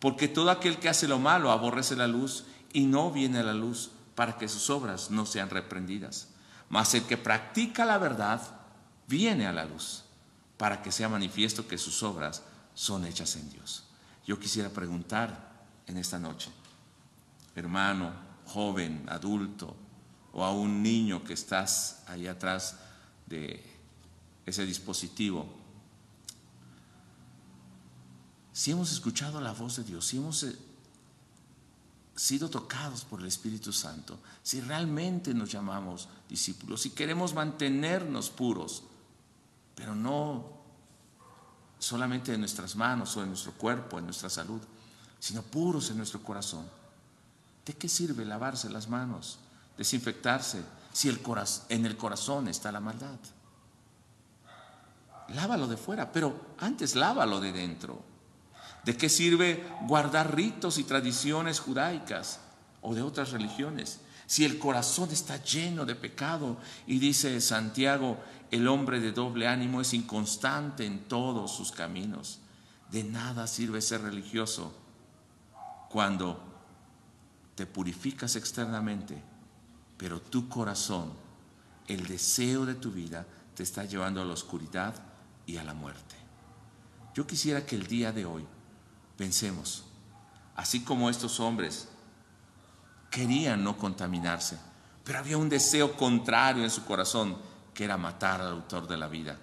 Porque 0.00 0.26
todo 0.26 0.50
aquel 0.50 0.80
que 0.80 0.88
hace 0.88 1.06
lo 1.06 1.20
malo 1.20 1.52
aborrece 1.52 1.94
la 1.94 2.08
luz 2.08 2.46
y 2.72 2.86
no 2.86 3.12
viene 3.12 3.38
a 3.38 3.44
la 3.44 3.54
luz 3.54 3.92
para 4.16 4.36
que 4.38 4.48
sus 4.48 4.70
obras 4.70 5.12
no 5.12 5.24
sean 5.24 5.50
reprendidas. 5.50 6.30
Mas 6.68 6.92
el 6.94 7.04
que 7.04 7.16
practica 7.16 7.84
la 7.84 7.98
verdad 7.98 8.42
viene 9.06 9.46
a 9.46 9.52
la 9.52 9.66
luz 9.66 10.02
para 10.56 10.82
que 10.82 10.90
sea 10.90 11.08
manifiesto 11.08 11.68
que 11.68 11.78
sus 11.78 12.02
obras 12.02 12.42
son 12.74 13.06
hechas 13.06 13.36
en 13.36 13.50
Dios. 13.50 13.84
Yo 14.26 14.40
quisiera 14.40 14.68
preguntar 14.68 15.64
en 15.86 15.96
esta 15.96 16.18
noche, 16.18 16.50
hermano, 17.54 18.25
joven, 18.46 19.04
adulto, 19.08 19.76
o 20.32 20.44
a 20.44 20.52
un 20.52 20.82
niño 20.82 21.24
que 21.24 21.32
estás 21.32 22.02
ahí 22.06 22.26
atrás 22.26 22.76
de 23.26 23.62
ese 24.44 24.64
dispositivo, 24.64 25.46
si 28.52 28.70
hemos 28.70 28.90
escuchado 28.92 29.40
la 29.40 29.52
voz 29.52 29.76
de 29.76 29.84
Dios, 29.84 30.06
si 30.06 30.16
hemos 30.16 30.42
eh, 30.44 30.56
sido 32.14 32.48
tocados 32.48 33.04
por 33.04 33.20
el 33.20 33.26
Espíritu 33.26 33.72
Santo, 33.72 34.18
si 34.42 34.60
realmente 34.60 35.34
nos 35.34 35.52
llamamos 35.52 36.08
discípulos, 36.28 36.80
si 36.80 36.90
queremos 36.90 37.34
mantenernos 37.34 38.30
puros, 38.30 38.84
pero 39.74 39.94
no 39.94 40.56
solamente 41.78 42.32
en 42.32 42.40
nuestras 42.40 42.76
manos 42.76 43.16
o 43.16 43.22
en 43.22 43.28
nuestro 43.28 43.52
cuerpo, 43.52 43.98
en 43.98 44.06
nuestra 44.06 44.30
salud, 44.30 44.60
sino 45.18 45.42
puros 45.42 45.90
en 45.90 45.98
nuestro 45.98 46.22
corazón. 46.22 46.66
¿De 47.66 47.74
qué 47.74 47.88
sirve 47.88 48.24
lavarse 48.24 48.70
las 48.70 48.88
manos, 48.88 49.40
desinfectarse, 49.76 50.62
si 50.92 51.08
el 51.08 51.20
en 51.68 51.84
el 51.84 51.96
corazón 51.96 52.46
está 52.46 52.70
la 52.70 52.78
maldad? 52.78 53.18
Lávalo 55.30 55.66
de 55.66 55.76
fuera, 55.76 56.12
pero 56.12 56.54
antes 56.58 56.94
lávalo 56.94 57.40
de 57.40 57.50
dentro. 57.50 58.04
¿De 58.84 58.96
qué 58.96 59.08
sirve 59.08 59.66
guardar 59.88 60.36
ritos 60.36 60.78
y 60.78 60.84
tradiciones 60.84 61.58
judaicas 61.58 62.38
o 62.82 62.94
de 62.94 63.02
otras 63.02 63.32
religiones? 63.32 63.98
Si 64.28 64.44
el 64.44 64.60
corazón 64.60 65.10
está 65.10 65.42
lleno 65.42 65.84
de 65.84 65.96
pecado 65.96 66.58
y 66.86 67.00
dice 67.00 67.40
Santiago, 67.40 68.18
el 68.52 68.68
hombre 68.68 69.00
de 69.00 69.10
doble 69.10 69.48
ánimo 69.48 69.80
es 69.80 69.92
inconstante 69.92 70.86
en 70.86 71.08
todos 71.08 71.50
sus 71.50 71.72
caminos. 71.72 72.38
De 72.92 73.02
nada 73.02 73.48
sirve 73.48 73.80
ser 73.80 74.02
religioso 74.02 74.72
cuando 75.90 76.45
te 77.56 77.66
purificas 77.66 78.36
externamente, 78.36 79.20
pero 79.96 80.20
tu 80.20 80.48
corazón, 80.48 81.12
el 81.88 82.06
deseo 82.06 82.64
de 82.64 82.76
tu 82.76 82.92
vida, 82.92 83.26
te 83.56 83.64
está 83.64 83.84
llevando 83.84 84.22
a 84.22 84.24
la 84.24 84.34
oscuridad 84.34 84.94
y 85.46 85.56
a 85.56 85.64
la 85.64 85.74
muerte. 85.74 86.14
Yo 87.14 87.26
quisiera 87.26 87.66
que 87.66 87.74
el 87.74 87.88
día 87.88 88.12
de 88.12 88.24
hoy 88.24 88.46
Pensemos, 89.16 89.84
así 90.56 90.80
como 90.84 91.08
estos 91.08 91.40
hombres 91.40 91.88
querían 93.10 93.64
no 93.64 93.78
contaminarse, 93.78 94.58
pero 95.04 95.18
había 95.18 95.38
un 95.38 95.48
deseo 95.48 95.96
contrario 95.96 96.64
en 96.64 96.70
su 96.70 96.84
corazón, 96.84 97.36
que 97.72 97.84
era 97.84 97.96
matar 97.96 98.40
al 98.40 98.52
autor 98.52 98.86
de 98.86 98.96
la 98.96 99.08
vida. 99.08 99.38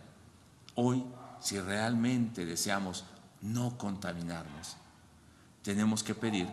Hoy, 0.76 1.04
si 1.40 1.60
realmente 1.60 2.46
deseamos 2.46 3.06
no 3.42 3.78
contaminarnos, 3.78 4.76
tenemos 5.64 6.04
que 6.04 6.14
pedir 6.14 6.48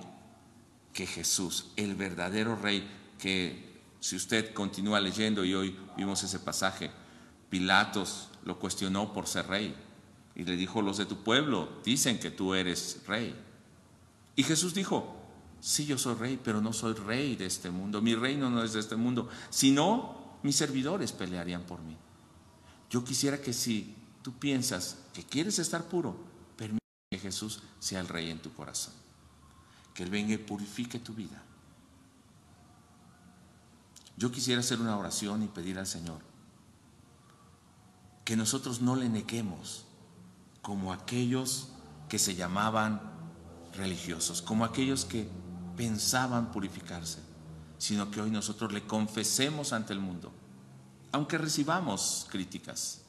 que 0.92 1.06
Jesús, 1.06 1.66
el 1.76 1.94
verdadero 1.94 2.56
rey, 2.56 2.88
que 3.18 3.80
si 4.00 4.16
usted 4.16 4.52
continúa 4.52 5.00
leyendo 5.00 5.44
y 5.44 5.54
hoy 5.54 5.76
vimos 5.96 6.22
ese 6.22 6.38
pasaje, 6.38 6.90
Pilatos 7.48 8.28
lo 8.44 8.58
cuestionó 8.58 9.12
por 9.12 9.26
ser 9.26 9.46
rey, 9.48 9.74
y 10.34 10.44
le 10.44 10.56
dijo, 10.56 10.80
los 10.80 10.96
de 10.96 11.06
tu 11.06 11.22
pueblo 11.22 11.68
dicen 11.84 12.18
que 12.18 12.30
tú 12.30 12.54
eres 12.54 13.02
rey. 13.06 13.34
Y 14.36 14.42
Jesús 14.42 14.72
dijo, 14.72 15.16
sí, 15.60 15.84
yo 15.84 15.98
soy 15.98 16.14
rey, 16.14 16.40
pero 16.42 16.60
no 16.60 16.72
soy 16.72 16.94
rey 16.94 17.36
de 17.36 17.46
este 17.46 17.70
mundo. 17.70 18.00
Mi 18.00 18.14
reino 18.14 18.48
no 18.48 18.62
es 18.62 18.72
de 18.72 18.80
este 18.80 18.96
mundo. 18.96 19.28
Si 19.50 19.70
no, 19.70 20.38
mis 20.42 20.56
servidores 20.56 21.12
pelearían 21.12 21.64
por 21.64 21.82
mí. 21.82 21.96
Yo 22.88 23.04
quisiera 23.04 23.40
que 23.40 23.52
si 23.52 23.94
tú 24.22 24.32
piensas 24.32 24.98
que 25.12 25.24
quieres 25.24 25.58
estar 25.58 25.84
puro, 25.84 26.16
permite 26.56 26.80
que 27.10 27.18
Jesús 27.18 27.60
sea 27.78 28.00
el 28.00 28.08
rey 28.08 28.30
en 28.30 28.40
tu 28.40 28.52
corazón. 28.54 28.94
Que 30.00 30.04
Él 30.04 30.10
venga 30.10 30.32
y 30.32 30.38
purifique 30.38 30.98
tu 30.98 31.12
vida. 31.12 31.42
Yo 34.16 34.32
quisiera 34.32 34.60
hacer 34.60 34.80
una 34.80 34.96
oración 34.96 35.42
y 35.42 35.46
pedir 35.46 35.78
al 35.78 35.86
Señor 35.86 36.22
que 38.24 38.34
nosotros 38.34 38.80
no 38.80 38.96
le 38.96 39.10
neguemos 39.10 39.84
como 40.62 40.94
aquellos 40.94 41.68
que 42.08 42.18
se 42.18 42.34
llamaban 42.34 42.98
religiosos, 43.74 44.40
como 44.40 44.64
aquellos 44.64 45.04
que 45.04 45.28
pensaban 45.76 46.50
purificarse, 46.50 47.18
sino 47.76 48.10
que 48.10 48.22
hoy 48.22 48.30
nosotros 48.30 48.72
le 48.72 48.86
confesemos 48.86 49.74
ante 49.74 49.92
el 49.92 50.00
mundo, 50.00 50.32
aunque 51.12 51.36
recibamos 51.36 52.26
críticas, 52.30 53.02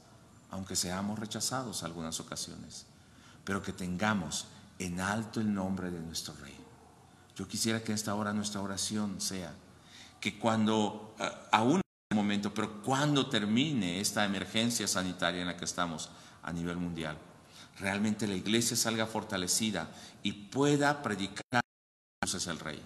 aunque 0.49 0.75
seamos 0.75 1.17
rechazados 1.17 1.83
algunas 1.83 2.19
ocasiones, 2.19 2.85
pero 3.45 3.61
que 3.61 3.71
tengamos 3.71 4.47
en 4.77 4.99
alto 4.99 5.39
el 5.39 5.53
nombre 5.53 5.89
de 5.89 6.01
nuestro 6.01 6.33
Rey. 6.33 6.60
Yo 7.41 7.47
quisiera 7.47 7.83
que 7.83 7.91
esta 7.91 8.13
hora 8.13 8.33
nuestra 8.33 8.61
oración 8.61 9.19
sea 9.19 9.51
que 10.19 10.37
cuando, 10.37 11.15
aún 11.51 11.77
en 11.77 11.81
este 12.03 12.15
momento, 12.15 12.53
pero 12.53 12.83
cuando 12.83 13.31
termine 13.31 13.99
esta 13.99 14.23
emergencia 14.25 14.87
sanitaria 14.87 15.41
en 15.41 15.47
la 15.47 15.57
que 15.57 15.65
estamos 15.65 16.11
a 16.43 16.53
nivel 16.53 16.77
mundial, 16.77 17.17
realmente 17.79 18.27
la 18.27 18.35
iglesia 18.35 18.77
salga 18.77 19.07
fortalecida 19.07 19.89
y 20.21 20.33
pueda 20.33 21.01
predicar 21.01 21.43
que 21.49 22.27
Jesús 22.27 22.43
es 22.43 22.47
el 22.47 22.59
Rey. 22.59 22.79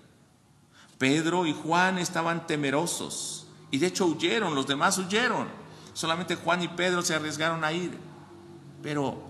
Pedro 0.98 1.46
y 1.46 1.52
Juan 1.52 1.98
estaban 1.98 2.48
temerosos 2.48 3.48
y 3.72 3.78
de 3.80 3.88
hecho 3.88 4.06
huyeron, 4.06 4.56
los 4.56 4.68
demás 4.68 4.98
huyeron. 4.98 5.50
Solamente 5.92 6.38
Juan 6.38 6.64
y 6.64 6.70
Pedro 6.70 7.02
se 7.02 7.14
arriesgaron 7.14 7.66
a 7.66 7.74
ir. 7.74 8.00
Pero 8.82 9.22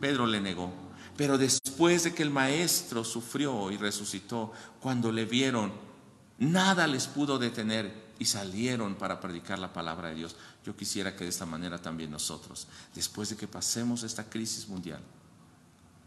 Pedro 0.00 0.24
le 0.24 0.40
negó. 0.40 0.72
Pero 1.16 1.36
de 1.78 2.12
que 2.12 2.24
el 2.24 2.30
maestro 2.30 3.04
sufrió 3.04 3.70
y 3.70 3.76
resucitó, 3.76 4.52
cuando 4.80 5.12
le 5.12 5.24
vieron, 5.24 5.72
nada 6.38 6.88
les 6.88 7.06
pudo 7.06 7.38
detener 7.38 8.08
y 8.18 8.24
salieron 8.24 8.96
para 8.96 9.20
predicar 9.20 9.60
la 9.60 9.72
palabra 9.72 10.08
de 10.08 10.16
Dios. 10.16 10.34
Yo 10.66 10.76
quisiera 10.76 11.14
que 11.14 11.22
de 11.22 11.30
esta 11.30 11.46
manera 11.46 11.80
también 11.80 12.10
nosotros, 12.10 12.66
después 12.94 13.30
de 13.30 13.36
que 13.36 13.46
pasemos 13.46 14.02
esta 14.02 14.28
crisis 14.28 14.68
mundial, 14.68 15.00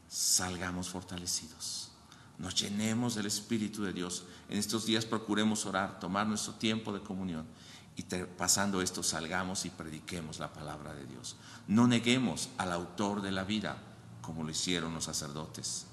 salgamos 0.09 0.89
fortalecidos, 0.89 1.89
nos 2.37 2.53
llenemos 2.53 3.15
del 3.15 3.27
Espíritu 3.27 3.83
de 3.83 3.93
Dios. 3.93 4.23
En 4.49 4.57
estos 4.57 4.85
días 4.85 5.05
procuremos 5.05 5.65
orar, 5.65 6.01
tomar 6.01 6.27
nuestro 6.27 6.53
tiempo 6.53 6.91
de 6.91 6.99
comunión 6.99 7.45
y 7.95 8.03
pasando 8.37 8.81
esto 8.81 9.03
salgamos 9.03 9.65
y 9.65 9.69
prediquemos 9.69 10.39
la 10.39 10.51
palabra 10.51 10.93
de 10.93 11.05
Dios. 11.05 11.37
No 11.67 11.87
neguemos 11.87 12.49
al 12.57 12.73
autor 12.73 13.21
de 13.21 13.31
la 13.31 13.45
vida 13.45 13.77
como 14.21 14.43
lo 14.43 14.51
hicieron 14.51 14.93
los 14.93 15.05
sacerdotes. 15.05 15.85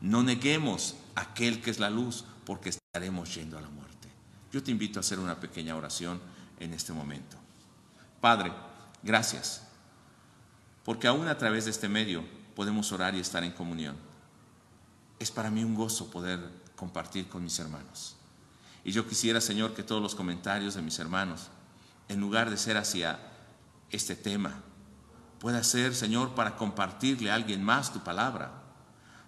No 0.00 0.22
neguemos 0.22 0.96
aquel 1.14 1.62
que 1.62 1.70
es 1.70 1.78
la 1.78 1.90
luz 1.90 2.24
porque 2.44 2.70
estaremos 2.70 3.34
yendo 3.34 3.56
a 3.56 3.60
la 3.60 3.68
muerte. 3.68 4.08
Yo 4.50 4.62
te 4.62 4.70
invito 4.70 4.98
a 4.98 5.00
hacer 5.00 5.18
una 5.18 5.38
pequeña 5.38 5.76
oración 5.76 6.20
en 6.58 6.74
este 6.74 6.92
momento. 6.92 7.36
Padre, 8.20 8.52
gracias, 9.02 9.62
porque 10.84 11.06
aún 11.06 11.28
a 11.28 11.38
través 11.38 11.64
de 11.64 11.70
este 11.70 11.88
medio 11.88 12.24
podemos 12.54 12.90
orar 12.92 13.14
y 13.14 13.20
estar 13.20 13.44
en 13.44 13.52
comunión. 13.52 13.96
Es 15.18 15.30
para 15.30 15.50
mí 15.50 15.64
un 15.64 15.74
gozo 15.74 16.10
poder 16.10 16.40
compartir 16.76 17.28
con 17.28 17.44
mis 17.44 17.58
hermanos. 17.58 18.16
Y 18.84 18.90
yo 18.92 19.06
quisiera, 19.06 19.40
Señor, 19.40 19.74
que 19.74 19.84
todos 19.84 20.02
los 20.02 20.14
comentarios 20.14 20.74
de 20.74 20.82
mis 20.82 20.98
hermanos, 20.98 21.48
en 22.08 22.20
lugar 22.20 22.50
de 22.50 22.56
ser 22.56 22.76
hacia 22.76 23.20
este 23.90 24.16
tema, 24.16 24.62
Puede 25.42 25.64
ser, 25.64 25.92
Señor, 25.96 26.36
para 26.36 26.54
compartirle 26.54 27.28
a 27.28 27.34
alguien 27.34 27.64
más 27.64 27.92
tu 27.92 27.98
palabra. 27.98 28.52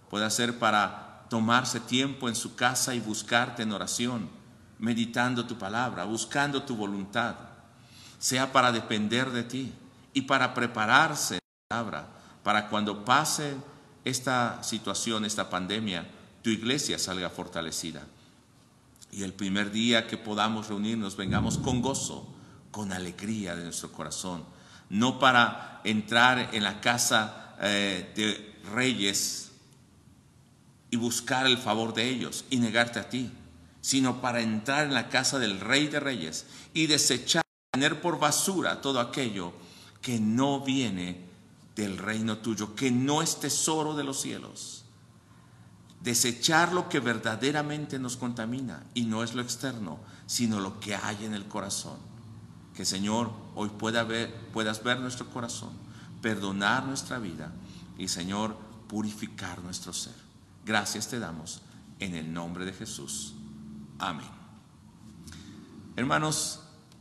Puede 0.09 0.31
ser 0.31 0.57
para 0.57 1.25
tomarse 1.29 1.81
tiempo 1.81 2.29
en 2.29 2.35
su 2.35 2.55
casa 2.55 2.95
y 2.95 3.01
buscarte 3.01 3.63
en 3.63 3.73
oración, 3.73 4.29
meditando 4.79 5.45
tu 5.45 5.57
palabra, 5.57 6.05
buscando 6.05 6.63
tu 6.63 6.77
voluntad. 6.77 7.35
Sea 8.17 8.53
para 8.53 8.71
depender 8.71 9.29
de 9.31 9.43
ti 9.43 9.73
y 10.13 10.21
para 10.21 10.53
prepararse 10.53 11.33
la 11.33 11.67
palabra, 11.67 12.07
para 12.43 12.69
cuando 12.69 13.03
pase 13.03 13.57
esta 14.05 14.63
situación, 14.63 15.25
esta 15.25 15.49
pandemia, 15.49 16.09
tu 16.41 16.49
iglesia 16.49 16.97
salga 16.97 17.29
fortalecida. 17.29 18.03
Y 19.11 19.23
el 19.23 19.33
primer 19.33 19.69
día 19.69 20.07
que 20.07 20.15
podamos 20.15 20.69
reunirnos, 20.69 21.17
vengamos 21.17 21.57
con 21.57 21.81
gozo, 21.81 22.33
con 22.71 22.93
alegría 22.93 23.53
de 23.57 23.65
nuestro 23.65 23.91
corazón 23.91 24.54
no 24.89 25.19
para 25.19 25.81
entrar 25.83 26.49
en 26.53 26.63
la 26.63 26.81
casa 26.81 27.55
eh, 27.61 28.11
de 28.15 28.55
reyes 28.73 29.51
y 30.89 30.97
buscar 30.97 31.45
el 31.45 31.57
favor 31.57 31.93
de 31.93 32.09
ellos 32.09 32.45
y 32.49 32.57
negarte 32.57 32.99
a 32.99 33.09
ti, 33.09 33.31
sino 33.81 34.21
para 34.21 34.41
entrar 34.41 34.85
en 34.85 34.93
la 34.93 35.09
casa 35.09 35.39
del 35.39 35.59
rey 35.59 35.87
de 35.87 35.99
reyes 35.99 36.45
y 36.73 36.87
desechar, 36.87 37.43
tener 37.71 38.01
por 38.01 38.19
basura 38.19 38.81
todo 38.81 38.99
aquello 38.99 39.53
que 40.01 40.19
no 40.19 40.61
viene 40.61 41.25
del 41.75 41.97
reino 41.97 42.37
tuyo, 42.37 42.75
que 42.75 42.91
no 42.91 43.21
es 43.21 43.39
tesoro 43.39 43.95
de 43.95 44.03
los 44.03 44.21
cielos. 44.21 44.85
Desechar 46.01 46.71
lo 46.71 46.87
que 46.87 46.99
verdaderamente 46.99 47.99
nos 47.99 48.15
contamina 48.15 48.83
y 48.93 49.03
no 49.05 49.23
es 49.23 49.33
lo 49.33 49.41
externo, 49.41 49.99
sino 50.27 50.59
lo 50.59 50.79
que 50.79 50.95
hay 50.95 51.25
en 51.25 51.33
el 51.33 51.45
corazón. 51.47 51.97
Que 52.75 52.85
Señor, 52.85 53.31
hoy 53.55 53.69
pueda 53.69 54.03
ver, 54.03 54.33
puedas 54.51 54.83
ver 54.83 54.99
nuestro 54.99 55.29
corazón, 55.29 55.71
perdonar 56.21 56.85
nuestra 56.85 57.19
vida 57.19 57.53
y 57.97 58.09
Señor, 58.09 58.57
purificar 58.87 59.61
nuestro 59.61 59.93
ser. 59.93 60.13
Gracias 60.65 61.07
te 61.07 61.19
damos 61.19 61.61
en 61.99 62.15
el 62.15 62.33
nombre 62.33 62.65
de 62.65 62.73
Jesús. 62.73 63.33
Amén. 63.97 64.27
Hermanos, 65.95 66.59